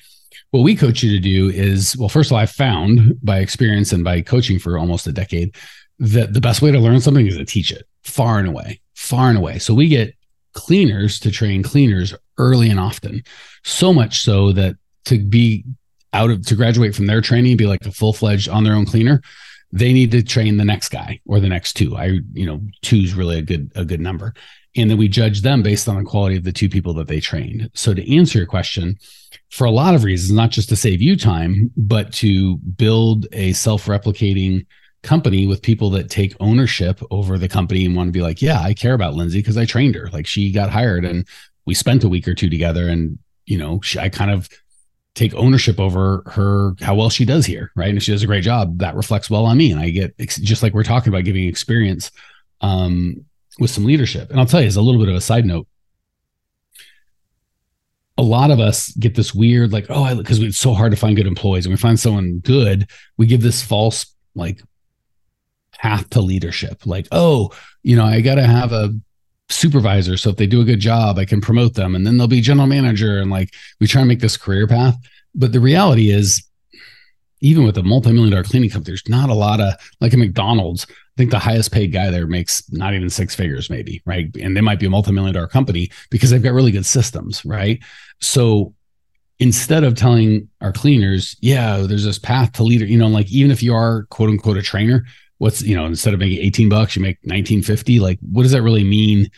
What 0.51 0.63
we 0.63 0.77
coach 0.77 1.03
you 1.03 1.11
to 1.11 1.21
do 1.21 1.51
is, 1.51 1.97
well, 1.97 2.09
first 2.09 2.29
of 2.31 2.35
all, 2.35 2.39
I 2.39 2.47
found 2.47 3.19
by 3.23 3.39
experience 3.39 3.93
and 3.93 4.05
by 4.05 4.21
coaching 4.21 4.59
for 4.59 4.79
almost 4.79 5.07
a 5.07 5.13
decade 5.13 5.57
that 5.99 6.33
the 6.33 6.41
best 6.41 6.63
way 6.63 6.71
to 6.71 6.79
learn 6.79 7.01
something 7.01 7.27
is 7.27 7.37
to 7.37 7.45
teach 7.45 7.71
it 7.71 7.87
far 8.03 8.39
and 8.39 8.49
away, 8.49 8.81
far 8.95 9.29
and 9.29 9.39
away. 9.39 9.59
So 9.59 9.75
we 9.75 9.89
get 9.89 10.15
cleaners 10.53 11.19
to 11.21 11.31
train 11.31 11.63
cleaners 11.63 12.15
early 12.39 12.71
and 12.71 12.81
often, 12.81 13.23
so 13.65 13.93
much 13.93 14.23
so 14.23 14.53
that 14.53 14.77
to 15.07 15.19
be 15.19 15.65
out 16.13 16.31
of 16.31 16.47
to 16.47 16.55
graduate 16.55 16.95
from 16.95 17.07
their 17.07 17.21
training, 17.21 17.57
be 17.57 17.67
like 17.67 17.85
a 17.87 17.93
full 17.93 18.13
fledged 18.13 18.49
on 18.49 18.65
their 18.65 18.75
own 18.75 18.87
cleaner, 18.87 19.21
they 19.73 19.93
need 19.93 20.13
to 20.13 20.23
train 20.23 20.57
the 20.57 20.65
next 20.65 20.91
guy 20.91 21.21
or 21.27 21.41
the 21.41 21.49
next 21.49 21.75
two. 21.75 21.97
I, 21.97 22.21
you 22.33 22.47
know, 22.47 22.61
two 22.83 22.97
is 22.97 23.15
really 23.15 23.39
a 23.39 23.43
good 23.43 23.73
a 23.75 23.85
good 23.85 24.01
number, 24.01 24.35
and 24.77 24.91
then 24.91 24.99
we 24.99 25.09
judge 25.09 25.43
them 25.43 25.63
based 25.63 25.89
on 25.89 25.97
the 25.97 26.09
quality 26.09 26.37
of 26.37 26.45
the 26.45 26.53
two 26.53 26.69
people 26.69 26.95
that 26.95 27.07
they 27.07 27.21
trained. 27.21 27.71
So 27.75 27.95
to 27.95 28.17
answer 28.17 28.39
your 28.39 28.47
question, 28.47 28.99
for 29.51 29.65
a 29.65 29.71
lot 29.71 29.95
of 29.95 30.05
reasons, 30.05 30.33
not 30.33 30.51
just 30.51 30.69
to 30.71 30.77
save 30.77 31.01
you 31.01 31.17
time, 31.17 31.71
but 31.77 32.13
to 32.15 32.57
build 32.59 33.27
a 33.33 33.53
self 33.53 33.87
replicating 33.87 34.67
company 35.03 35.47
with 35.47 35.63
people 35.63 35.91
that 35.91 36.11
take 36.11 36.35
ownership 36.41 37.01
over 37.11 37.39
the 37.39 37.49
company 37.49 37.85
and 37.85 37.95
want 37.95 38.09
to 38.09 38.13
be 38.13 38.23
like, 38.23 38.43
yeah, 38.43 38.61
I 38.61 38.75
care 38.75 38.95
about 38.95 39.15
Lindsay 39.15 39.39
because 39.39 39.57
I 39.57 39.67
trained 39.67 39.95
her. 39.95 40.09
Like 40.13 40.27
she 40.27 40.51
got 40.51 40.71
hired 40.71 41.05
and 41.05 41.27
we 41.67 41.75
spent 41.75 42.05
a 42.05 42.09
week 42.09 42.27
or 42.27 42.35
two 42.35 42.51
together 42.51 42.89
and 42.89 43.19
you 43.47 43.59
know, 43.59 43.81
she, 43.83 43.99
I 43.99 44.09
kind 44.09 44.31
of 44.31 44.49
take 45.15 45.35
ownership 45.35 45.79
over 45.79 46.23
her 46.27 46.75
how 46.81 46.95
well 46.95 47.09
she 47.09 47.25
does 47.25 47.47
here 47.47 47.71
right 47.77 47.89
and 47.89 47.97
if 47.97 48.03
she 48.03 48.11
does 48.11 48.25
a 48.25 48.27
great 48.27 48.43
job 48.43 48.79
that 48.79 48.97
reflects 48.97 49.31
well 49.31 49.47
on 49.47 49.57
me 49.57 49.71
and 49.71 49.81
i 49.81 49.89
get 49.89 50.13
just 50.19 50.61
like 50.61 50.75
we're 50.75 50.83
talking 50.83 51.13
about 51.13 51.25
giving 51.25 51.47
experience 51.47 52.11
um, 52.61 53.25
with 53.59 53.71
some 53.71 53.85
leadership 53.85 54.31
and 54.31 54.39
i'll 54.39 54.47
tell 54.47 54.61
you 54.61 54.67
as 54.67 54.77
a 54.77 54.83
little 54.83 55.01
bit 55.01 55.09
of 55.09 55.15
a 55.15 55.21
side 55.21 55.45
note 55.45 55.67
a 58.17 58.23
lot 58.23 58.51
of 58.51 58.61
us 58.61 58.93
get 58.93 59.15
this 59.15 59.35
weird 59.35 59.73
like 59.73 59.87
oh 59.89 60.17
because 60.17 60.41
it's 60.41 60.59
so 60.59 60.73
hard 60.73 60.93
to 60.93 60.97
find 60.97 61.17
good 61.17 61.27
employees 61.27 61.67
and 61.67 61.73
we 61.73 61.77
find 61.77 61.99
someone 61.99 62.39
good 62.41 62.89
we 63.17 63.27
give 63.27 63.43
this 63.43 63.63
false 63.63 64.15
like 64.35 64.63
path 65.73 66.09
to 66.11 66.21
leadership 66.21 66.87
like 66.87 67.07
oh 67.13 67.51
you 67.83 67.97
know 67.97 68.05
i 68.05 68.21
got 68.21 68.37
to 68.37 68.47
have 68.47 68.73
a 68.73 68.95
supervisor. 69.49 70.17
So 70.17 70.31
if 70.31 70.37
they 70.37 70.47
do 70.47 70.61
a 70.61 70.65
good 70.65 70.81
job, 70.81 71.19
I 71.19 71.25
can 71.25 71.41
promote 71.41 71.75
them 71.75 71.95
and 71.95 72.07
then 72.07 72.17
they'll 72.17 72.27
be 72.27 72.41
general 72.41 72.67
manager. 72.67 73.19
And 73.19 73.31
like 73.31 73.55
we 73.81 73.87
try 73.87 74.03
to 74.03 74.07
make 74.07 74.21
this 74.21 74.37
career 74.37 74.67
path. 74.67 74.97
But 75.35 75.53
the 75.53 75.61
reality 75.61 76.11
is, 76.11 76.47
even 77.45 77.65
with 77.65 77.77
a 77.77 77.83
multi-million 77.83 78.31
dollar 78.31 78.43
cleaning 78.43 78.71
company, 78.71 78.91
there's 78.91 79.09
not 79.09 79.29
a 79.29 79.35
lot 79.35 79.61
of 79.61 79.75
like 80.01 80.15
a 80.15 80.17
McDonald's. 80.17 80.87
I 80.91 81.17
think 81.17 81.31
the 81.31 81.39
highest 81.39 81.73
paid 81.73 81.93
guy 81.93 82.11
there 82.11 82.27
makes 82.27 82.71
not 82.73 82.95
even 82.95 83.11
six 83.11 83.35
figures, 83.35 83.69
maybe, 83.69 84.03
right? 84.07 84.35
And 84.41 84.57
they 84.57 84.63
might 84.63 84.81
be 84.81 84.87
a 84.87 84.91
multi-million 84.91 85.35
dollar 85.35 85.47
company 85.47 85.91
because 86.11 86.31
they've 86.31 86.43
got 86.43 86.55
really 86.55 86.73
good 86.73 86.87
systems, 86.87 87.45
right? 87.45 87.81
So 88.21 88.75
instead 89.39 89.85
of 89.85 89.95
telling 89.95 90.49
our 90.63 90.73
cleaners, 90.73 91.37
yeah, 91.41 91.79
there's 91.79 92.05
this 92.05 92.19
path 92.19 92.53
to 92.53 92.65
leader, 92.65 92.87
you 92.87 92.97
know, 92.97 93.09
like 93.09 93.31
even 93.31 93.51
if 93.51 93.63
you 93.63 93.75
are 93.75 94.05
quote 94.05 94.31
unquote 94.31 94.57
a 94.57 94.63
trainer, 94.63 95.05
what's 95.39 95.61
you 95.63 95.77
know 95.77 95.85
instead 95.85 96.15
of 96.15 96.21
making 96.21 96.39
18 96.39 96.69
bucks 96.69 96.95
you 96.95 97.03
make 97.03 97.17
1950 97.23 97.99
like 97.99 98.21
what 98.21 98.45
does 98.45 98.53
that 98.53 98.63
really 98.63 98.85
mean 98.85 99.29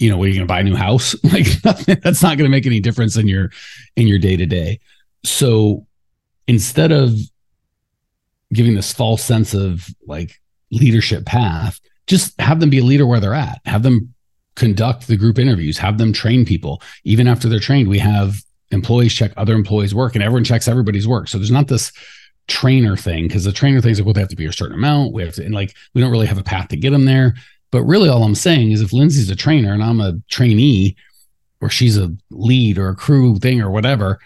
you 0.00 0.08
know, 0.08 0.16
where 0.16 0.24
are 0.24 0.28
you're 0.28 0.36
going 0.36 0.48
to 0.48 0.52
buy 0.52 0.60
a 0.60 0.64
new 0.64 0.74
house. 0.74 1.14
Like 1.24 1.46
that's 2.02 2.22
not 2.22 2.38
going 2.38 2.46
to 2.46 2.48
make 2.48 2.66
any 2.66 2.80
difference 2.80 3.16
in 3.16 3.28
your 3.28 3.50
in 3.96 4.06
your 4.06 4.18
day 4.18 4.36
to 4.36 4.46
day. 4.46 4.80
So 5.24 5.86
instead 6.50 6.90
of 6.90 7.16
giving 8.52 8.74
this 8.74 8.92
false 8.92 9.22
sense 9.22 9.54
of 9.54 9.86
like 10.04 10.40
leadership 10.72 11.24
path, 11.24 11.80
just 12.08 12.38
have 12.40 12.58
them 12.58 12.70
be 12.70 12.78
a 12.78 12.84
leader 12.84 13.06
where 13.06 13.20
they're 13.20 13.34
at. 13.34 13.60
Have 13.66 13.84
them 13.84 14.12
conduct 14.56 15.06
the 15.06 15.16
group 15.16 15.38
interviews. 15.38 15.78
Have 15.78 15.96
them 15.96 16.12
train 16.12 16.44
people. 16.44 16.82
Even 17.04 17.28
after 17.28 17.48
they're 17.48 17.60
trained, 17.60 17.88
we 17.88 18.00
have 18.00 18.42
employees 18.72 19.14
check 19.14 19.32
other 19.36 19.54
employees' 19.54 19.94
work, 19.94 20.16
and 20.16 20.24
everyone 20.24 20.42
checks 20.42 20.66
everybody's 20.66 21.06
work. 21.06 21.28
So 21.28 21.38
there's 21.38 21.52
not 21.52 21.68
this 21.68 21.92
trainer 22.48 22.96
thing 22.96 23.28
because 23.28 23.44
the 23.44 23.52
trainer 23.52 23.80
things 23.80 24.00
like 24.00 24.06
well 24.06 24.12
they 24.12 24.20
have 24.20 24.28
to 24.28 24.34
be 24.34 24.46
a 24.46 24.52
certain 24.52 24.74
amount 24.74 25.12
we 25.12 25.22
have 25.22 25.32
to 25.32 25.44
and 25.44 25.54
like 25.54 25.72
we 25.94 26.00
don't 26.00 26.10
really 26.10 26.26
have 26.26 26.38
a 26.38 26.42
path 26.42 26.66
to 26.66 26.76
get 26.76 26.90
them 26.90 27.04
there 27.04 27.32
but 27.70 27.84
really 27.84 28.08
all 28.08 28.24
i'm 28.24 28.34
saying 28.34 28.72
is 28.72 28.80
if 28.80 28.92
lindsay's 28.92 29.30
a 29.30 29.36
trainer 29.36 29.72
and 29.72 29.84
i'm 29.84 30.00
a 30.00 30.14
trainee 30.28 30.96
or 31.60 31.68
she's 31.68 31.96
a 31.96 32.12
lead 32.30 32.76
or 32.76 32.88
a 32.88 32.96
crew 32.96 33.38
thing 33.38 33.60
or 33.60 33.70
whatever 33.70 34.18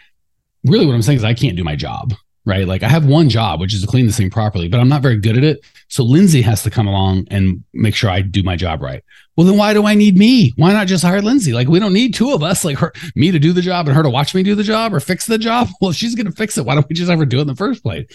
really 0.64 0.86
what 0.86 0.94
i'm 0.94 1.02
saying 1.02 1.18
is 1.18 1.24
i 1.24 1.34
can't 1.34 1.56
do 1.56 1.64
my 1.64 1.76
job 1.76 2.14
right? 2.46 2.68
Like 2.68 2.82
i 2.82 2.88
have 2.88 3.06
one 3.06 3.28
job 3.28 3.60
which 3.60 3.74
is 3.74 3.80
to 3.80 3.86
clean 3.86 4.06
this 4.06 4.16
thing 4.16 4.30
properly 4.30 4.68
but 4.68 4.80
i'm 4.80 4.88
not 4.88 5.02
very 5.02 5.18
good 5.18 5.36
at 5.36 5.44
it. 5.44 5.64
So 5.88 6.04
lindsay 6.04 6.42
has 6.42 6.62
to 6.64 6.70
come 6.70 6.86
along 6.86 7.26
and 7.30 7.64
make 7.72 7.94
sure 7.94 8.10
i 8.10 8.20
do 8.20 8.42
my 8.42 8.56
job 8.56 8.82
right. 8.82 9.02
Well 9.36 9.46
then 9.46 9.56
why 9.56 9.74
do 9.74 9.86
i 9.86 9.94
need 9.94 10.16
me? 10.16 10.52
Why 10.56 10.72
not 10.72 10.86
just 10.86 11.04
hire 11.04 11.22
lindsay? 11.22 11.52
Like 11.52 11.68
we 11.68 11.78
don't 11.78 11.92
need 11.92 12.14
two 12.14 12.32
of 12.32 12.42
us 12.42 12.64
like 12.64 12.78
her 12.78 12.92
me 13.14 13.30
to 13.30 13.38
do 13.38 13.52
the 13.52 13.62
job 13.62 13.86
and 13.88 13.96
her 13.96 14.02
to 14.02 14.10
watch 14.10 14.34
me 14.34 14.42
do 14.42 14.54
the 14.54 14.62
job 14.62 14.92
or 14.92 15.00
fix 15.00 15.26
the 15.26 15.38
job? 15.38 15.68
Well 15.80 15.90
if 15.90 15.96
she's 15.96 16.14
going 16.14 16.26
to 16.26 16.32
fix 16.32 16.56
it. 16.58 16.64
Why 16.64 16.74
don't 16.74 16.88
we 16.88 16.94
just 16.94 17.10
ever 17.10 17.26
do 17.26 17.38
it 17.38 17.42
in 17.42 17.46
the 17.46 17.54
first 17.54 17.82
place? 17.82 18.06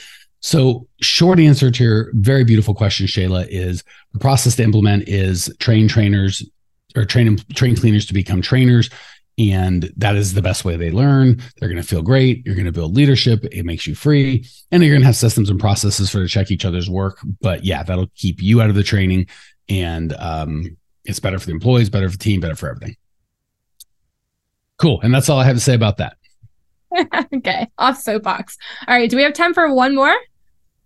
So 0.42 0.88
short 1.02 1.40
answer 1.40 1.70
to 1.70 1.84
your 1.84 2.12
very 2.14 2.44
beautiful 2.44 2.74
question 2.74 3.08
shayla 3.08 3.48
is 3.50 3.84
the 4.14 4.20
process 4.20 4.56
to 4.56 4.64
implement 4.64 5.10
is 5.10 5.54
train 5.60 5.88
trainers 5.88 6.48
or 6.96 7.06
train 7.06 7.38
train 7.54 7.76
cleaners 7.76 8.06
to 8.06 8.14
become 8.14 8.42
trainers 8.42 8.90
and 9.39 9.91
that 9.95 10.15
is 10.15 10.34
the 10.34 10.41
best 10.41 10.65
way 10.65 10.75
they 10.75 10.91
learn 10.91 11.41
they're 11.58 11.69
going 11.69 11.82
to 11.82 11.88
feel 11.88 12.02
great 12.02 12.45
you're 12.45 12.56
going 12.56 12.65
to 12.65 12.71
build 12.71 12.95
leadership 12.95 13.45
it 13.52 13.65
makes 13.65 13.88
you 13.88 13.95
free 13.95 14.45
and 14.71 14.84
you're 14.84 14.91
going 14.91 15.02
to 15.02 15.06
have 15.06 15.15
systems 15.15 15.49
and 15.49 15.60
processes 15.60 16.10
for 16.10 16.19
to 16.19 16.28
check 16.28 16.52
each 16.52 16.65
other's 16.65 16.89
work 16.89 17.19
but 17.41 17.63
yeah 17.63 17.84
that'll 17.84 18.10
keep 18.15 18.41
you 18.41 18.62
out 18.62 18.69
of 18.69 18.75
the 18.75 18.84
training 18.84 19.25
and 19.69 20.13
um, 20.13 20.78
it's 21.06 21.19
better 21.19 21.39
for 21.39 21.45
the 21.45 21.52
employees, 21.54 21.89
better 21.89 22.10
for 22.10 22.17
the 22.17 22.23
team, 22.23 22.39
better 22.39 22.56
for 22.56 22.69
everything. 22.69 22.95
Cool. 24.78 24.99
And 25.02 25.13
that's 25.13 25.30
all 25.30 25.39
I 25.39 25.45
have 25.45 25.56
to 25.56 25.62
say 25.62 25.75
about 25.75 25.97
that. 25.97 26.17
okay. 27.34 27.69
Off 27.78 27.99
soapbox. 27.99 28.58
All 28.88 28.95
right. 28.95 29.10
Do 29.10 29.17
we 29.17 29.23
have 29.23 29.34
time 29.34 29.54
for 29.54 29.73
one 29.73 29.95
more? 29.95 30.15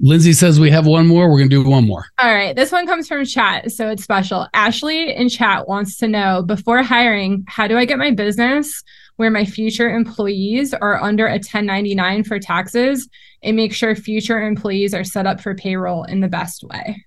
Lindsay 0.06 0.34
says 0.34 0.60
we 0.60 0.70
have 0.70 0.86
one 0.86 1.08
more. 1.08 1.30
We're 1.30 1.38
going 1.38 1.50
to 1.50 1.64
do 1.64 1.70
one 1.70 1.88
more. 1.88 2.06
All 2.20 2.36
right. 2.36 2.54
This 2.54 2.74
one 2.74 2.86
comes 2.86 3.08
from 3.08 3.24
chat. 3.24 3.72
So 3.72 3.88
it's 3.88 4.04
special. 4.04 4.50
Ashley 4.54 5.16
in 5.16 5.30
chat 5.30 5.70
wants 5.70 5.96
to 6.00 6.10
know 6.10 6.44
before 6.44 6.84
hiring, 6.84 7.46
how 7.48 7.70
do 7.70 7.78
I 7.78 7.86
get 7.86 7.98
my 7.98 8.12
business 8.12 8.84
where 9.16 9.32
my 9.32 9.46
future 9.46 9.90
employees 9.90 10.74
are 10.74 11.02
under 11.02 11.26
a 11.28 11.34
1099 11.36 12.26
for 12.26 12.38
taxes 12.38 13.08
and 13.44 13.56
make 13.56 13.74
sure 13.74 13.96
future 13.96 14.42
employees 14.42 14.94
are 14.94 15.06
set 15.06 15.26
up 15.26 15.40
for 15.40 15.56
payroll 15.56 16.04
in 16.04 16.20
the 16.20 16.28
best 16.28 16.66
way? 16.66 17.06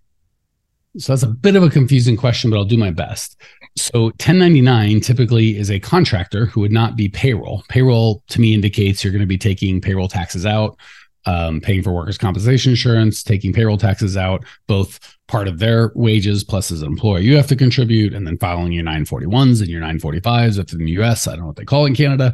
So 0.96 1.12
that's 1.12 1.22
a 1.22 1.26
bit 1.26 1.54
of 1.54 1.62
a 1.62 1.68
confusing 1.68 2.16
question, 2.16 2.48
but 2.48 2.56
I'll 2.56 2.64
do 2.64 2.78
my 2.78 2.90
best. 2.90 3.38
So 3.76 4.04
1099 4.04 5.02
typically 5.02 5.58
is 5.58 5.70
a 5.70 5.78
contractor 5.78 6.46
who 6.46 6.62
would 6.62 6.72
not 6.72 6.96
be 6.96 7.10
payroll. 7.10 7.62
Payroll 7.68 8.22
to 8.28 8.40
me 8.40 8.54
indicates 8.54 9.04
you're 9.04 9.12
going 9.12 9.20
to 9.20 9.26
be 9.26 9.36
taking 9.36 9.82
payroll 9.82 10.08
taxes 10.08 10.46
out, 10.46 10.78
um, 11.26 11.60
paying 11.60 11.82
for 11.82 11.92
workers' 11.92 12.18
compensation 12.18 12.70
insurance, 12.70 13.22
taking 13.22 13.52
payroll 13.52 13.76
taxes 13.76 14.16
out, 14.16 14.44
both 14.66 15.16
part 15.28 15.48
of 15.48 15.58
their 15.58 15.92
wages 15.94 16.44
plus 16.44 16.70
as 16.70 16.82
an 16.82 16.88
employer 16.88 17.18
you 17.18 17.36
have 17.36 17.48
to 17.48 17.56
contribute, 17.56 18.14
and 18.14 18.26
then 18.26 18.38
filing 18.38 18.72
your 18.72 18.84
941s 18.84 19.60
and 19.60 19.68
your 19.68 19.82
945s 19.82 20.58
if 20.58 20.72
in 20.72 20.84
the 20.84 20.92
US. 20.92 21.26
I 21.26 21.32
don't 21.32 21.40
know 21.40 21.46
what 21.46 21.56
they 21.56 21.64
call 21.64 21.84
it 21.84 21.88
in 21.88 21.94
Canada. 21.94 22.32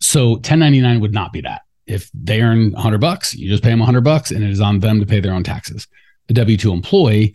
So 0.00 0.30
1099 0.30 1.00
would 1.00 1.14
not 1.14 1.32
be 1.32 1.42
that. 1.42 1.62
If 1.86 2.10
they 2.14 2.40
earn 2.40 2.72
100 2.72 3.00
bucks, 3.00 3.34
you 3.34 3.48
just 3.48 3.62
pay 3.62 3.70
them 3.70 3.80
100 3.80 4.02
bucks, 4.02 4.30
and 4.30 4.42
it 4.42 4.50
is 4.50 4.60
on 4.60 4.80
them 4.80 5.00
to 5.00 5.06
pay 5.06 5.20
their 5.20 5.34
own 5.34 5.44
taxes. 5.44 5.86
A 6.30 6.32
W 6.32 6.56
2 6.56 6.72
employee 6.72 7.34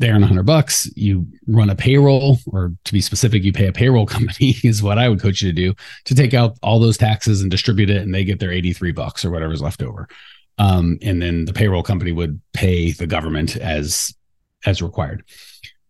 they 0.00 0.10
earn 0.10 0.20
100 0.20 0.44
bucks 0.44 0.90
you 0.96 1.26
run 1.46 1.70
a 1.70 1.74
payroll 1.74 2.38
or 2.46 2.72
to 2.84 2.92
be 2.92 3.00
specific 3.00 3.44
you 3.44 3.52
pay 3.52 3.68
a 3.68 3.72
payroll 3.72 4.06
company 4.16 4.56
is 4.64 4.82
what 4.82 4.98
i 4.98 5.08
would 5.08 5.20
coach 5.20 5.42
you 5.42 5.50
to 5.50 5.54
do 5.54 5.74
to 6.04 6.14
take 6.14 6.34
out 6.34 6.56
all 6.62 6.78
those 6.78 6.98
taxes 6.98 7.42
and 7.42 7.50
distribute 7.50 7.90
it 7.90 8.02
and 8.02 8.14
they 8.14 8.24
get 8.24 8.40
their 8.40 8.52
83 8.52 8.92
bucks 8.92 9.24
or 9.24 9.30
whatever's 9.30 9.62
left 9.62 9.82
over. 9.82 10.08
Um, 10.58 10.98
and 11.02 11.20
then 11.20 11.46
the 11.46 11.52
payroll 11.52 11.82
company 11.82 12.12
would 12.12 12.40
pay 12.52 12.92
the 12.92 13.06
government 13.06 13.56
as 13.56 14.14
as 14.66 14.80
required. 14.80 15.24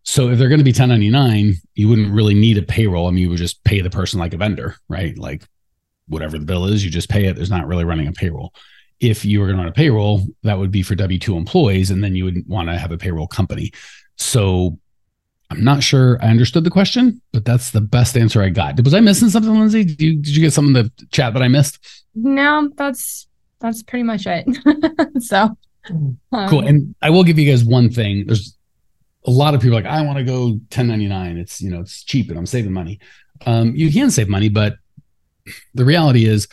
So 0.02 0.30
if 0.30 0.38
they're 0.38 0.48
going 0.48 0.58
to 0.58 0.64
be 0.64 0.70
1099 0.70 1.54
you 1.74 1.88
wouldn't 1.88 2.12
really 2.12 2.34
need 2.34 2.58
a 2.58 2.62
payroll. 2.62 3.06
I 3.06 3.10
mean 3.10 3.22
you 3.22 3.30
would 3.30 3.38
just 3.38 3.62
pay 3.64 3.80
the 3.80 3.90
person 3.90 4.18
like 4.18 4.34
a 4.34 4.38
vendor 4.38 4.76
right? 4.88 5.16
Like 5.18 5.44
whatever 6.08 6.38
the 6.38 6.44
bill 6.44 6.66
is 6.66 6.84
you 6.84 6.90
just 6.90 7.08
pay 7.08 7.26
it. 7.26 7.36
There's 7.36 7.50
not 7.50 7.66
really 7.66 7.84
running 7.84 8.08
a 8.08 8.12
payroll 8.12 8.52
if 9.10 9.24
you 9.24 9.40
were 9.40 9.46
going 9.46 9.56
to 9.56 9.62
run 9.62 9.68
a 9.68 9.74
payroll, 9.74 10.22
that 10.42 10.58
would 10.58 10.70
be 10.70 10.82
for 10.82 10.94
W 10.94 11.18
2 11.18 11.36
employees, 11.36 11.90
and 11.90 12.02
then 12.02 12.14
you 12.14 12.24
would 12.24 12.46
want 12.48 12.68
to 12.68 12.78
have 12.78 12.92
a 12.92 12.98
payroll 12.98 13.26
company. 13.26 13.72
So 14.16 14.78
I'm 15.50 15.62
not 15.62 15.82
sure 15.82 16.18
I 16.22 16.28
understood 16.28 16.64
the 16.64 16.70
question, 16.70 17.20
but 17.32 17.44
that's 17.44 17.70
the 17.70 17.80
best 17.80 18.16
answer 18.16 18.42
I 18.42 18.48
got. 18.48 18.82
Was 18.82 18.94
I 18.94 19.00
missing 19.00 19.30
something, 19.30 19.52
Lindsay? 19.52 19.84
Did 19.84 20.00
you, 20.00 20.16
did 20.16 20.36
you 20.36 20.42
get 20.42 20.52
something 20.52 20.74
in 20.74 20.84
the 20.84 21.06
chat 21.10 21.34
that 21.34 21.42
I 21.42 21.48
missed? 21.48 22.04
No, 22.14 22.70
that's 22.76 23.26
that's 23.60 23.82
pretty 23.82 24.02
much 24.02 24.26
it. 24.26 24.46
so 25.22 25.56
um, 25.88 26.18
cool. 26.48 26.66
And 26.66 26.94
I 27.02 27.10
will 27.10 27.24
give 27.24 27.38
you 27.38 27.50
guys 27.50 27.64
one 27.64 27.90
thing. 27.90 28.26
There's 28.26 28.56
a 29.26 29.30
lot 29.30 29.54
of 29.54 29.60
people 29.60 29.76
like, 29.76 29.86
I 29.86 30.02
want 30.02 30.18
to 30.18 30.24
go 30.24 30.48
1099. 30.48 31.38
It's 31.38 31.60
you 31.60 31.70
know, 31.70 31.80
it's 31.80 32.04
cheap 32.04 32.30
and 32.30 32.38
I'm 32.38 32.46
saving 32.46 32.72
money. 32.72 33.00
Um, 33.46 33.74
you 33.74 33.92
can 33.92 34.10
save 34.10 34.28
money, 34.28 34.48
but 34.48 34.74
the 35.74 35.84
reality 35.84 36.26
is 36.26 36.48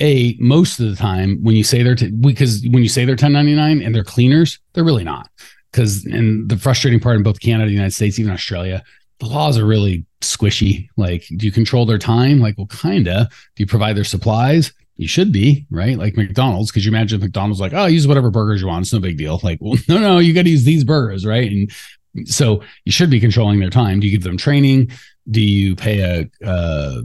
a 0.00 0.36
most 0.38 0.80
of 0.80 0.88
the 0.88 0.96
time 0.96 1.38
when 1.42 1.56
you 1.56 1.64
say 1.64 1.82
they're 1.82 1.94
t- 1.94 2.10
because 2.10 2.62
when 2.70 2.82
you 2.82 2.88
say 2.88 3.04
they're 3.04 3.12
1099 3.14 3.82
and 3.82 3.94
they're 3.94 4.04
cleaners 4.04 4.58
they're 4.72 4.84
really 4.84 5.04
not. 5.04 5.28
Because 5.72 6.04
and 6.06 6.48
the 6.48 6.56
frustrating 6.56 7.00
part 7.00 7.16
in 7.16 7.22
both 7.22 7.40
canada 7.40 7.66
the 7.66 7.72
united 7.72 7.92
states 7.92 8.18
even 8.18 8.32
australia 8.32 8.82
the 9.20 9.26
laws 9.26 9.58
are 9.58 9.66
really 9.66 10.06
squishy. 10.20 10.88
Like 10.96 11.26
do 11.36 11.46
you 11.46 11.52
control 11.52 11.86
their 11.86 11.98
time? 11.98 12.40
Like 12.40 12.56
well 12.56 12.66
kinda. 12.66 13.28
Do 13.56 13.62
you 13.62 13.66
provide 13.66 13.96
their 13.96 14.04
supplies? 14.04 14.72
You 14.96 15.08
should 15.08 15.32
be 15.32 15.66
right? 15.70 15.98
Like 15.98 16.16
mcdonald's 16.16 16.70
because 16.70 16.84
you 16.84 16.90
imagine 16.90 17.20
mcdonald's 17.20 17.60
like 17.60 17.72
oh 17.74 17.86
use 17.86 18.06
whatever 18.06 18.30
burgers 18.30 18.60
you 18.60 18.68
want 18.68 18.84
it's 18.84 18.92
no 18.92 19.00
big 19.00 19.18
deal. 19.18 19.40
Like 19.42 19.58
well 19.60 19.78
no 19.88 19.98
no 19.98 20.18
you 20.18 20.34
got 20.34 20.42
to 20.42 20.50
use 20.50 20.64
these 20.64 20.84
burgers 20.84 21.26
right? 21.26 21.50
And 21.50 21.70
so 22.24 22.62
you 22.84 22.92
should 22.92 23.10
be 23.10 23.20
controlling 23.20 23.60
their 23.60 23.70
time. 23.70 24.00
Do 24.00 24.06
you 24.06 24.12
give 24.12 24.24
them 24.24 24.36
training? 24.36 24.90
Do 25.30 25.40
you 25.40 25.76
pay 25.76 26.00
a 26.00 26.46
uh, 26.46 27.02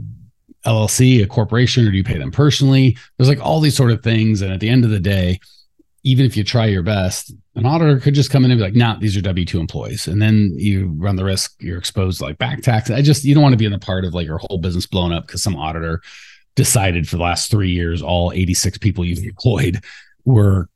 LLC, 0.66 1.22
a 1.22 1.26
corporation, 1.26 1.86
or 1.86 1.90
do 1.90 1.96
you 1.96 2.04
pay 2.04 2.18
them 2.18 2.30
personally? 2.30 2.96
There's 3.16 3.28
like 3.28 3.40
all 3.40 3.60
these 3.60 3.76
sort 3.76 3.90
of 3.90 4.02
things. 4.02 4.42
And 4.42 4.52
at 4.52 4.60
the 4.60 4.68
end 4.68 4.84
of 4.84 4.90
the 4.90 5.00
day, 5.00 5.40
even 6.04 6.26
if 6.26 6.36
you 6.36 6.44
try 6.44 6.66
your 6.66 6.82
best, 6.82 7.32
an 7.54 7.64
auditor 7.64 7.98
could 7.98 8.14
just 8.14 8.30
come 8.30 8.44
in 8.44 8.50
and 8.50 8.58
be 8.58 8.64
like, 8.64 8.74
nah, 8.74 8.96
these 8.98 9.16
are 9.16 9.22
W 9.22 9.44
2 9.44 9.58
employees. 9.58 10.06
And 10.06 10.20
then 10.20 10.52
you 10.56 10.94
run 10.96 11.16
the 11.16 11.24
risk 11.24 11.54
you're 11.60 11.78
exposed 11.78 12.18
to 12.18 12.24
like 12.24 12.38
back 12.38 12.62
tax. 12.62 12.90
I 12.90 13.00
just, 13.00 13.24
you 13.24 13.34
don't 13.34 13.42
want 13.42 13.54
to 13.54 13.58
be 13.58 13.64
in 13.64 13.72
the 13.72 13.78
part 13.78 14.04
of 14.04 14.14
like 14.14 14.26
your 14.26 14.38
whole 14.38 14.58
business 14.58 14.86
blown 14.86 15.12
up 15.12 15.26
because 15.26 15.42
some 15.42 15.56
auditor 15.56 16.02
decided 16.56 17.08
for 17.08 17.16
the 17.16 17.22
last 17.22 17.50
three 17.50 17.70
years, 17.70 18.02
all 18.02 18.32
86 18.32 18.78
people 18.78 19.04
you've 19.04 19.24
employed 19.24 19.82
were 20.24 20.68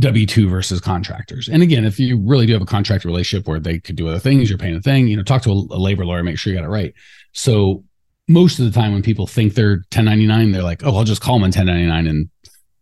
W 0.00 0.26
2 0.26 0.48
versus 0.48 0.80
contractors. 0.80 1.48
And 1.48 1.62
again, 1.62 1.84
if 1.84 1.98
you 1.98 2.20
really 2.20 2.46
do 2.46 2.52
have 2.52 2.62
a 2.62 2.66
contract 2.66 3.04
relationship 3.04 3.46
where 3.46 3.60
they 3.60 3.78
could 3.78 3.96
do 3.96 4.08
other 4.08 4.18
things, 4.18 4.48
you're 4.48 4.58
paying 4.58 4.76
a 4.76 4.80
thing, 4.80 5.08
you 5.08 5.16
know, 5.16 5.22
talk 5.22 5.42
to 5.42 5.50
a 5.50 5.78
labor 5.78 6.04
lawyer, 6.04 6.22
make 6.22 6.38
sure 6.38 6.52
you 6.52 6.58
got 6.58 6.64
it 6.64 6.70
right. 6.70 6.94
So 7.32 7.84
most 8.26 8.58
of 8.58 8.64
the 8.64 8.70
time 8.70 8.92
when 8.92 9.02
people 9.02 9.26
think 9.26 9.54
they're 9.54 9.82
1099 9.92 10.52
they're 10.52 10.62
like 10.62 10.82
oh 10.84 10.96
i'll 10.96 11.04
just 11.04 11.20
call 11.20 11.34
them 11.34 11.42
1099 11.42 12.06
and 12.06 12.30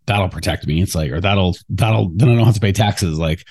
that'll 0.07 0.29
protect 0.29 0.67
me. 0.67 0.83
It's 0.83 0.95
like 0.95 1.11
or 1.11 1.21
that'll 1.21 1.57
that'll 1.69 2.11
then 2.11 2.29
i 2.29 2.35
don't 2.35 2.45
have 2.45 2.55
to 2.55 2.61
pay 2.61 2.73
taxes. 2.73 3.19
Like 3.19 3.47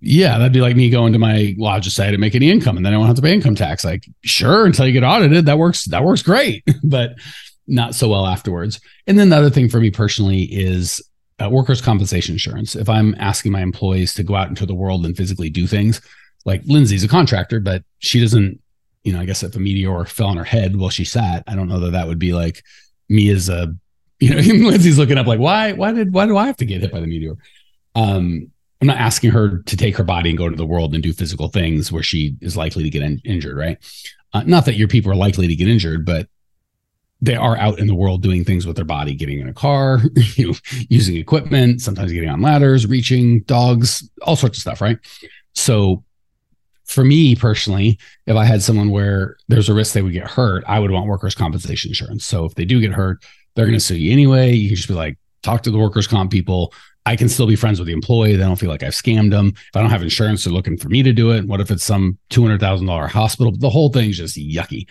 yeah 0.00 0.38
that'd 0.38 0.52
be 0.52 0.60
like 0.60 0.74
me 0.74 0.90
going 0.90 1.12
to 1.12 1.18
my 1.18 1.54
well 1.56 1.70
i'll 1.70 1.80
just 1.80 1.94
say 1.94 2.04
i 2.04 2.10
didn't 2.10 2.20
make 2.20 2.34
any 2.34 2.50
income 2.50 2.76
and 2.76 2.84
then 2.84 2.92
i 2.92 2.96
won't 2.96 3.06
have 3.06 3.16
to 3.16 3.22
pay 3.22 3.32
income 3.32 3.54
tax. 3.54 3.84
Like 3.84 4.04
sure 4.22 4.66
until 4.66 4.86
you 4.86 4.92
get 4.92 5.04
audited 5.04 5.46
that 5.46 5.58
works 5.58 5.84
that 5.86 6.04
works 6.04 6.22
great 6.22 6.64
but 6.84 7.14
not 7.68 7.94
so 7.94 8.08
well 8.08 8.26
afterwards. 8.26 8.80
And 9.06 9.16
then 9.16 9.28
the 9.28 9.36
other 9.36 9.50
thing 9.50 9.68
for 9.68 9.78
me 9.78 9.90
personally 9.90 10.42
is 10.42 11.00
uh, 11.40 11.48
workers 11.48 11.80
compensation 11.80 12.34
insurance. 12.34 12.74
If 12.74 12.88
i'm 12.88 13.14
asking 13.18 13.52
my 13.52 13.62
employees 13.62 14.14
to 14.14 14.22
go 14.22 14.34
out 14.34 14.48
into 14.48 14.66
the 14.66 14.74
world 14.74 15.06
and 15.06 15.16
physically 15.16 15.50
do 15.50 15.66
things 15.66 16.00
like 16.44 16.62
lindsay's 16.66 17.04
a 17.04 17.08
contractor 17.08 17.60
but 17.60 17.84
she 17.98 18.20
doesn't 18.20 18.60
you 19.04 19.12
know, 19.12 19.20
I 19.20 19.24
guess 19.24 19.42
if 19.42 19.56
a 19.56 19.58
meteor 19.58 20.04
fell 20.04 20.28
on 20.28 20.36
her 20.36 20.44
head 20.44 20.76
while 20.76 20.90
she 20.90 21.04
sat, 21.04 21.44
I 21.46 21.54
don't 21.54 21.68
know 21.68 21.80
that 21.80 21.92
that 21.92 22.06
would 22.06 22.18
be 22.18 22.32
like 22.32 22.62
me 23.08 23.30
as 23.30 23.48
a, 23.48 23.74
you 24.20 24.30
know, 24.30 24.36
Lindsay's 24.68 24.98
looking 24.98 25.18
up 25.18 25.26
like, 25.26 25.40
why, 25.40 25.72
why 25.72 25.92
did, 25.92 26.12
why 26.12 26.26
do 26.26 26.36
I 26.36 26.46
have 26.46 26.56
to 26.58 26.64
get 26.64 26.80
hit 26.80 26.92
by 26.92 27.00
the 27.00 27.06
meteor? 27.06 27.36
Um, 27.94 28.50
I'm 28.80 28.88
not 28.88 28.98
asking 28.98 29.30
her 29.30 29.58
to 29.58 29.76
take 29.76 29.96
her 29.96 30.04
body 30.04 30.30
and 30.30 30.38
go 30.38 30.48
to 30.48 30.56
the 30.56 30.66
world 30.66 30.94
and 30.94 31.02
do 31.02 31.12
physical 31.12 31.48
things 31.48 31.92
where 31.92 32.02
she 32.02 32.36
is 32.40 32.56
likely 32.56 32.82
to 32.82 32.90
get 32.90 33.02
in- 33.02 33.20
injured, 33.24 33.56
right? 33.56 33.78
Uh, 34.32 34.42
not 34.44 34.64
that 34.64 34.76
your 34.76 34.88
people 34.88 35.10
are 35.12 35.16
likely 35.16 35.46
to 35.46 35.54
get 35.54 35.68
injured, 35.68 36.04
but 36.06 36.28
they 37.20 37.36
are 37.36 37.56
out 37.56 37.78
in 37.78 37.86
the 37.86 37.94
world 37.94 38.22
doing 38.22 38.44
things 38.44 38.66
with 38.66 38.74
their 38.74 38.84
body, 38.84 39.14
getting 39.14 39.38
in 39.38 39.48
a 39.48 39.54
car, 39.54 40.00
you 40.34 40.48
know, 40.48 40.54
using 40.88 41.16
equipment, 41.16 41.80
sometimes 41.80 42.12
getting 42.12 42.28
on 42.28 42.42
ladders, 42.42 42.86
reaching 42.86 43.42
dogs, 43.42 44.08
all 44.22 44.34
sorts 44.34 44.58
of 44.58 44.62
stuff, 44.62 44.80
right? 44.80 44.98
So 45.54 46.02
for 46.92 47.04
me 47.04 47.34
personally, 47.34 47.98
if 48.26 48.36
I 48.36 48.44
had 48.44 48.62
someone 48.62 48.90
where 48.90 49.36
there's 49.48 49.68
a 49.68 49.74
risk 49.74 49.94
they 49.94 50.02
would 50.02 50.12
get 50.12 50.30
hurt, 50.30 50.64
I 50.66 50.78
would 50.78 50.90
want 50.90 51.06
workers' 51.06 51.34
compensation 51.34 51.90
insurance. 51.90 52.24
So 52.24 52.44
if 52.44 52.54
they 52.54 52.64
do 52.64 52.80
get 52.80 52.92
hurt, 52.92 53.24
they're 53.54 53.66
going 53.66 53.78
to 53.78 53.84
sue 53.84 53.96
you 53.96 54.12
anyway. 54.12 54.52
You 54.52 54.68
can 54.68 54.76
just 54.76 54.88
be 54.88 54.94
like, 54.94 55.18
talk 55.42 55.62
to 55.62 55.70
the 55.70 55.78
workers' 55.78 56.06
comp 56.06 56.30
people. 56.30 56.72
I 57.04 57.16
can 57.16 57.28
still 57.28 57.46
be 57.46 57.56
friends 57.56 57.80
with 57.80 57.86
the 57.86 57.92
employee. 57.92 58.36
They 58.36 58.44
don't 58.44 58.56
feel 58.56 58.70
like 58.70 58.82
I've 58.82 58.92
scammed 58.92 59.30
them. 59.30 59.48
If 59.56 59.74
I 59.74 59.80
don't 59.80 59.90
have 59.90 60.02
insurance, 60.02 60.44
they're 60.44 60.52
looking 60.52 60.76
for 60.76 60.88
me 60.88 61.02
to 61.02 61.12
do 61.12 61.32
it. 61.32 61.46
What 61.46 61.60
if 61.60 61.70
it's 61.70 61.82
some 61.82 62.18
$200,000 62.30 63.08
hospital? 63.08 63.52
The 63.56 63.70
whole 63.70 63.90
thing's 63.90 64.18
just 64.18 64.36
yucky. 64.36 64.88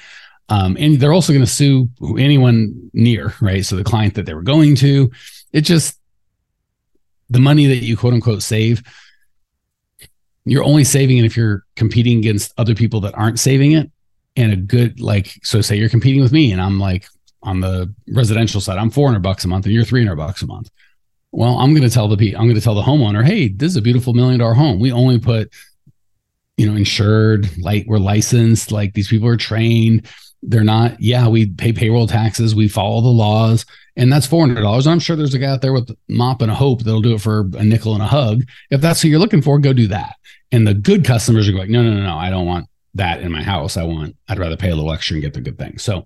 Um, 0.50 0.76
and 0.78 1.00
they're 1.00 1.14
also 1.14 1.32
going 1.32 1.46
to 1.46 1.52
sue 1.52 1.90
anyone 2.20 2.90
near, 2.94 3.34
right? 3.40 3.66
So 3.66 3.78
the 3.78 3.86
client 3.86 4.16
that 4.16 4.26
they 4.26 4.34
were 4.34 4.42
going 4.42 4.76
to, 4.78 5.10
it 5.54 5.62
just, 5.62 5.98
the 7.30 7.40
money 7.40 7.68
that 7.68 7.78
you 7.78 7.96
quote 7.96 8.14
unquote 8.14 8.44
save 8.44 8.84
you're 10.46 10.64
only 10.64 10.84
saving 10.84 11.18
it 11.18 11.26
if 11.26 11.38
you're 11.38 11.64
competing 11.76 12.18
against 12.18 12.54
other 12.58 12.76
people 12.76 13.02
that 13.02 13.18
aren't 13.18 13.40
saving 13.40 13.74
it. 13.74 13.92
And 14.38 14.54
a 14.54 14.56
good 14.56 15.02
like 15.02 15.34
so 15.44 15.60
say 15.62 15.76
you're 15.76 15.90
competing 15.90 16.22
with 16.22 16.32
me 16.32 16.54
and 16.54 16.62
i'm 16.62 16.80
like 16.80 17.06
on 17.44 17.60
the 17.60 17.94
residential 18.14 18.62
side 18.62 18.78
i'm 18.78 18.90
400 18.90 19.20
bucks 19.20 19.44
a 19.44 19.50
month 19.50 19.66
and 19.66 19.76
you're 19.76 19.84
300 19.84 20.16
bucks 20.16 20.42
a 20.42 20.48
month. 20.48 20.70
Well 21.34 21.60
i'm 21.60 21.74
going 21.74 21.88
to 21.88 21.94
tell 21.94 22.08
the 22.08 22.36
i'm 22.36 22.44
going 22.44 22.56
to 22.56 22.62
tell 22.62 22.76
the 22.76 22.82
homeowner 22.82 23.26
hey 23.26 23.50
this 23.50 23.72
is 23.72 23.76
a 23.76 23.82
beautiful 23.82 24.14
million 24.14 24.40
dollar 24.40 24.54
home. 24.54 24.80
We 24.80 24.94
only 24.94 25.20
put 25.20 25.52
you 26.56 26.66
know 26.66 26.78
insured 26.78 27.50
like 27.58 27.86
we're 27.88 27.98
licensed 27.98 28.72
like 28.72 28.94
these 28.94 29.10
people 29.10 29.28
are 29.28 29.38
trained. 29.38 30.08
They're 30.44 30.64
not 30.64 31.02
yeah 31.02 31.28
we 31.28 31.48
pay 31.48 31.74
payroll 31.74 32.08
taxes. 32.08 32.56
We 32.56 32.70
follow 32.70 33.02
the 33.02 33.10
laws. 33.10 33.66
And 33.98 34.12
that's 34.12 34.26
$400 34.26 34.88
i'm 34.88 35.00
sure 35.00 35.18
there's 35.18 35.34
a 35.34 35.40
guy 35.40 35.48
out 35.48 35.62
there 35.62 35.74
with 35.74 35.94
mop 36.08 36.42
and 36.42 36.50
a 36.50 36.56
hope 36.56 36.84
that'll 36.84 37.02
do 37.02 37.16
it 37.16 37.22
for 37.22 37.50
a 37.58 37.64
nickel 37.66 37.94
and 37.96 38.02
a 38.02 38.08
hug. 38.08 38.44
If 38.70 38.80
that's 38.80 39.02
who 39.02 39.10
you're 39.10 39.20
looking 39.20 39.42
for 39.42 39.60
go 39.60 39.74
do 39.74 39.88
that 39.88 40.16
and 40.52 40.68
the 40.68 40.74
good 40.74 41.06
customers 41.06 41.48
are 41.48 41.54
going, 41.54 41.72
no, 41.72 41.84
no, 41.84 41.94
no, 41.94 42.04
no, 42.04 42.18
I 42.18 42.30
don't 42.30 42.46
want 42.46 42.68
that 42.96 43.22
in 43.22 43.32
my 43.32 43.42
house. 43.42 43.78
I 43.78 43.84
want, 43.84 44.16
I'd 44.28 44.40
rather 44.40 44.58
pay 44.58 44.70
a 44.70 44.76
little 44.76 44.92
extra 44.92 45.16
and 45.16 45.24
get 45.24 45.34
the 45.34 45.42
good 45.42 45.58
thing. 45.58 45.78
So, 45.78 46.06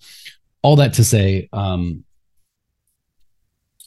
all 0.62 0.76
that 0.78 0.94
to 0.94 1.04
say, 1.04 1.48
um, 1.54 2.04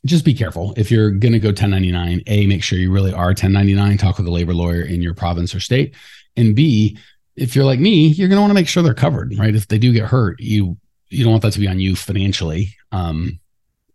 just 0.05 0.25
be 0.25 0.35
careful 0.35 0.75
if 0.77 0.91
you're 0.91 1.11
going 1.11 1.33
to 1.33 1.41
go 1.41 1.49
1099. 1.49 2.23
A, 2.27 2.47
make 2.47 2.63
sure 2.63 2.79
you 2.79 2.93
really 2.93 3.13
are 3.13 3.29
1099. 3.29 3.99
Talk 3.99 4.19
with 4.19 4.27
a 4.27 4.31
labor 4.31 4.55
lawyer 4.55 4.83
in 4.83 5.03
your 5.03 5.15
province 5.15 5.55
or 5.55 5.61
state. 5.61 5.95
And 6.37 6.55
B, 6.55 6.97
if 7.35 7.57
you're 7.57 7.65
like 7.65 7.81
me, 7.81 8.09
you're 8.09 8.29
going 8.29 8.37
to 8.37 8.41
want 8.41 8.51
to 8.51 8.55
make 8.55 8.69
sure 8.69 8.83
they're 8.83 8.95
covered, 8.95 9.37
right? 9.39 9.55
If 9.55 9.69
they 9.69 9.79
do 9.79 9.93
get 9.93 10.07
hurt, 10.07 10.41
you 10.41 10.77
you 11.09 11.25
don't 11.25 11.33
want 11.33 11.43
that 11.43 11.53
to 11.55 11.61
be 11.61 11.69
on 11.69 11.81
you 11.81 11.97
financially. 11.97 12.75
Um, 12.93 13.41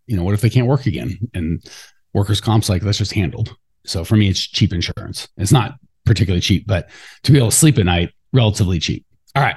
you 0.06 0.16
know, 0.16 0.24
what 0.24 0.34
if 0.34 0.40
they 0.40 0.50
can't 0.50 0.66
work 0.66 0.86
again? 0.86 1.16
And 1.32 1.64
workers' 2.12 2.40
comp's 2.40 2.68
like 2.68 2.82
that's 2.82 2.98
just 2.98 3.12
handled. 3.12 3.56
So 3.86 4.04
for 4.04 4.16
me, 4.16 4.28
it's 4.28 4.40
cheap 4.40 4.72
insurance. 4.72 5.28
It's 5.36 5.52
not 5.52 5.78
particularly 6.04 6.40
cheap, 6.40 6.66
but 6.66 6.88
to 7.22 7.32
be 7.32 7.38
able 7.38 7.50
to 7.50 7.56
sleep 7.56 7.78
at 7.78 7.86
night, 7.86 8.10
relatively 8.32 8.78
cheap. 8.78 9.04
All 9.34 9.42
right. 9.42 9.56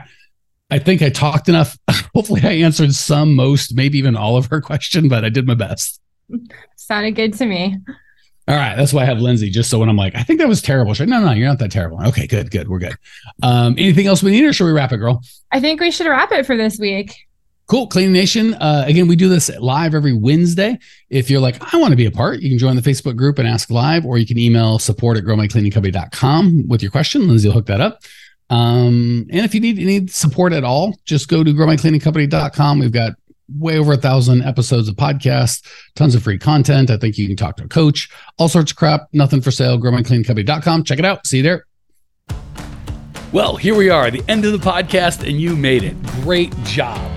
I 0.70 0.80
think 0.80 1.02
I 1.02 1.10
talked 1.10 1.50
enough. 1.50 1.78
Hopefully, 2.14 2.42
I 2.44 2.52
answered 2.52 2.94
some, 2.94 3.36
most, 3.36 3.76
maybe 3.76 3.98
even 3.98 4.16
all 4.16 4.38
of 4.38 4.48
her 4.48 4.62
question, 4.62 5.08
but 5.08 5.24
I 5.24 5.30
did 5.30 5.48
my 5.48 5.56
best. 5.56 6.02
Sounded 6.76 7.12
good 7.12 7.34
to 7.36 7.46
me. 7.46 7.78
All 8.50 8.56
right. 8.56 8.76
That's 8.76 8.94
why 8.94 9.02
I 9.04 9.06
have 9.06 9.20
Lindsay, 9.20 9.50
just 9.50 9.70
so 9.70 9.80
when 9.80 9.90
I'm 9.90 9.98
like, 9.98 10.16
I 10.16 10.24
think 10.24 10.40
that 10.40 10.48
was 10.48 10.62
terrible. 10.62 10.94
She's 10.94 11.02
like, 11.02 11.10
no, 11.10 11.20
no, 11.20 11.32
you're 11.32 11.48
not 11.48 11.60
that 11.60 11.72
terrible. 11.72 12.02
Okay, 12.08 12.28
good, 12.28 12.50
good. 12.50 12.70
We're 12.70 12.80
good. 12.80 12.96
Um, 13.44 13.76
anything 13.78 14.08
else 14.08 14.24
we 14.24 14.32
need, 14.32 14.46
or 14.46 14.54
should 14.54 14.66
we 14.66 14.72
wrap 14.72 14.94
it, 14.94 14.98
girl? 14.98 15.22
I 15.52 15.60
think 15.60 15.82
we 15.82 15.92
should 15.92 16.08
wrap 16.08 16.32
it 16.32 16.46
for 16.46 16.56
this 16.56 16.80
week. 16.80 17.27
Cool. 17.68 17.88
Clean 17.88 18.12
Nation. 18.12 18.54
Uh, 18.56 18.86
again, 18.88 19.08
we 19.08 19.16
do 19.18 19.28
this 19.28 19.50
live 19.60 19.94
every 19.94 20.14
Wednesday. 20.14 20.80
If 21.10 21.30
you're 21.30 21.42
like, 21.42 21.74
I 21.74 21.78
want 21.78 21.92
to 21.92 21.98
be 21.98 22.06
a 22.06 22.12
part, 22.12 22.40
you 22.40 22.50
can 22.50 22.58
join 22.58 22.78
the 22.78 22.82
Facebook 22.82 23.18
group 23.18 23.40
and 23.40 23.48
ask 23.48 23.70
live, 23.70 24.06
or 24.06 24.18
you 24.18 24.26
can 24.26 24.38
email 24.38 24.80
support 24.80 25.18
at 25.18 25.26
growmycleaningcompany.com 25.26 26.68
with 26.68 26.82
your 26.82 26.92
question. 26.92 27.28
Lindsay 27.28 27.50
will 27.50 27.56
hook 27.56 27.66
that 27.66 27.82
up. 27.82 28.00
Um, 28.50 29.28
and 29.30 29.44
if 29.44 29.54
you 29.54 29.60
need 29.60 29.80
any 29.80 30.08
support 30.08 30.54
at 30.54 30.64
all, 30.64 30.98
just 31.04 31.28
go 31.28 31.44
to 31.44 31.52
growmycleaningcompany.com. 31.52 32.80
We've 32.80 32.92
got 32.92 33.14
way 33.54 33.78
over 33.78 33.94
a 33.94 33.98
thousand 33.98 34.44
episodes 34.44 34.88
of 34.88 34.96
podcasts, 34.96 35.66
tons 35.96 36.16
of 36.16 36.24
free 36.24 36.38
content. 36.38 36.90
I 36.90 36.98
think 36.98 37.18
you 37.18 37.28
can 37.28 37.36
talk 37.36 37.58
to 37.58 37.66
a 37.66 37.68
coach, 37.68 38.10
all 38.38 38.48
sorts 38.48 38.72
of 38.72 38.78
crap, 38.78 39.08
nothing 39.12 39.42
for 39.42 39.52
sale. 39.52 39.78
Growmycleaningcompany.com. 39.78 40.86
Check 40.86 41.00
it 41.00 41.06
out. 41.06 41.28
See 41.28 41.38
you 41.38 41.44
there. 41.44 41.66
Well, 43.34 43.58
here 43.58 43.76
we 43.76 43.90
are, 43.90 44.10
the 44.10 44.24
end 44.30 44.46
of 44.46 44.54
the 44.54 44.58
podcast, 44.58 45.28
and 45.28 45.40
you 45.42 45.58
made 45.58 45.84
it. 45.84 46.02
Great 46.24 46.56
job. 46.64 47.17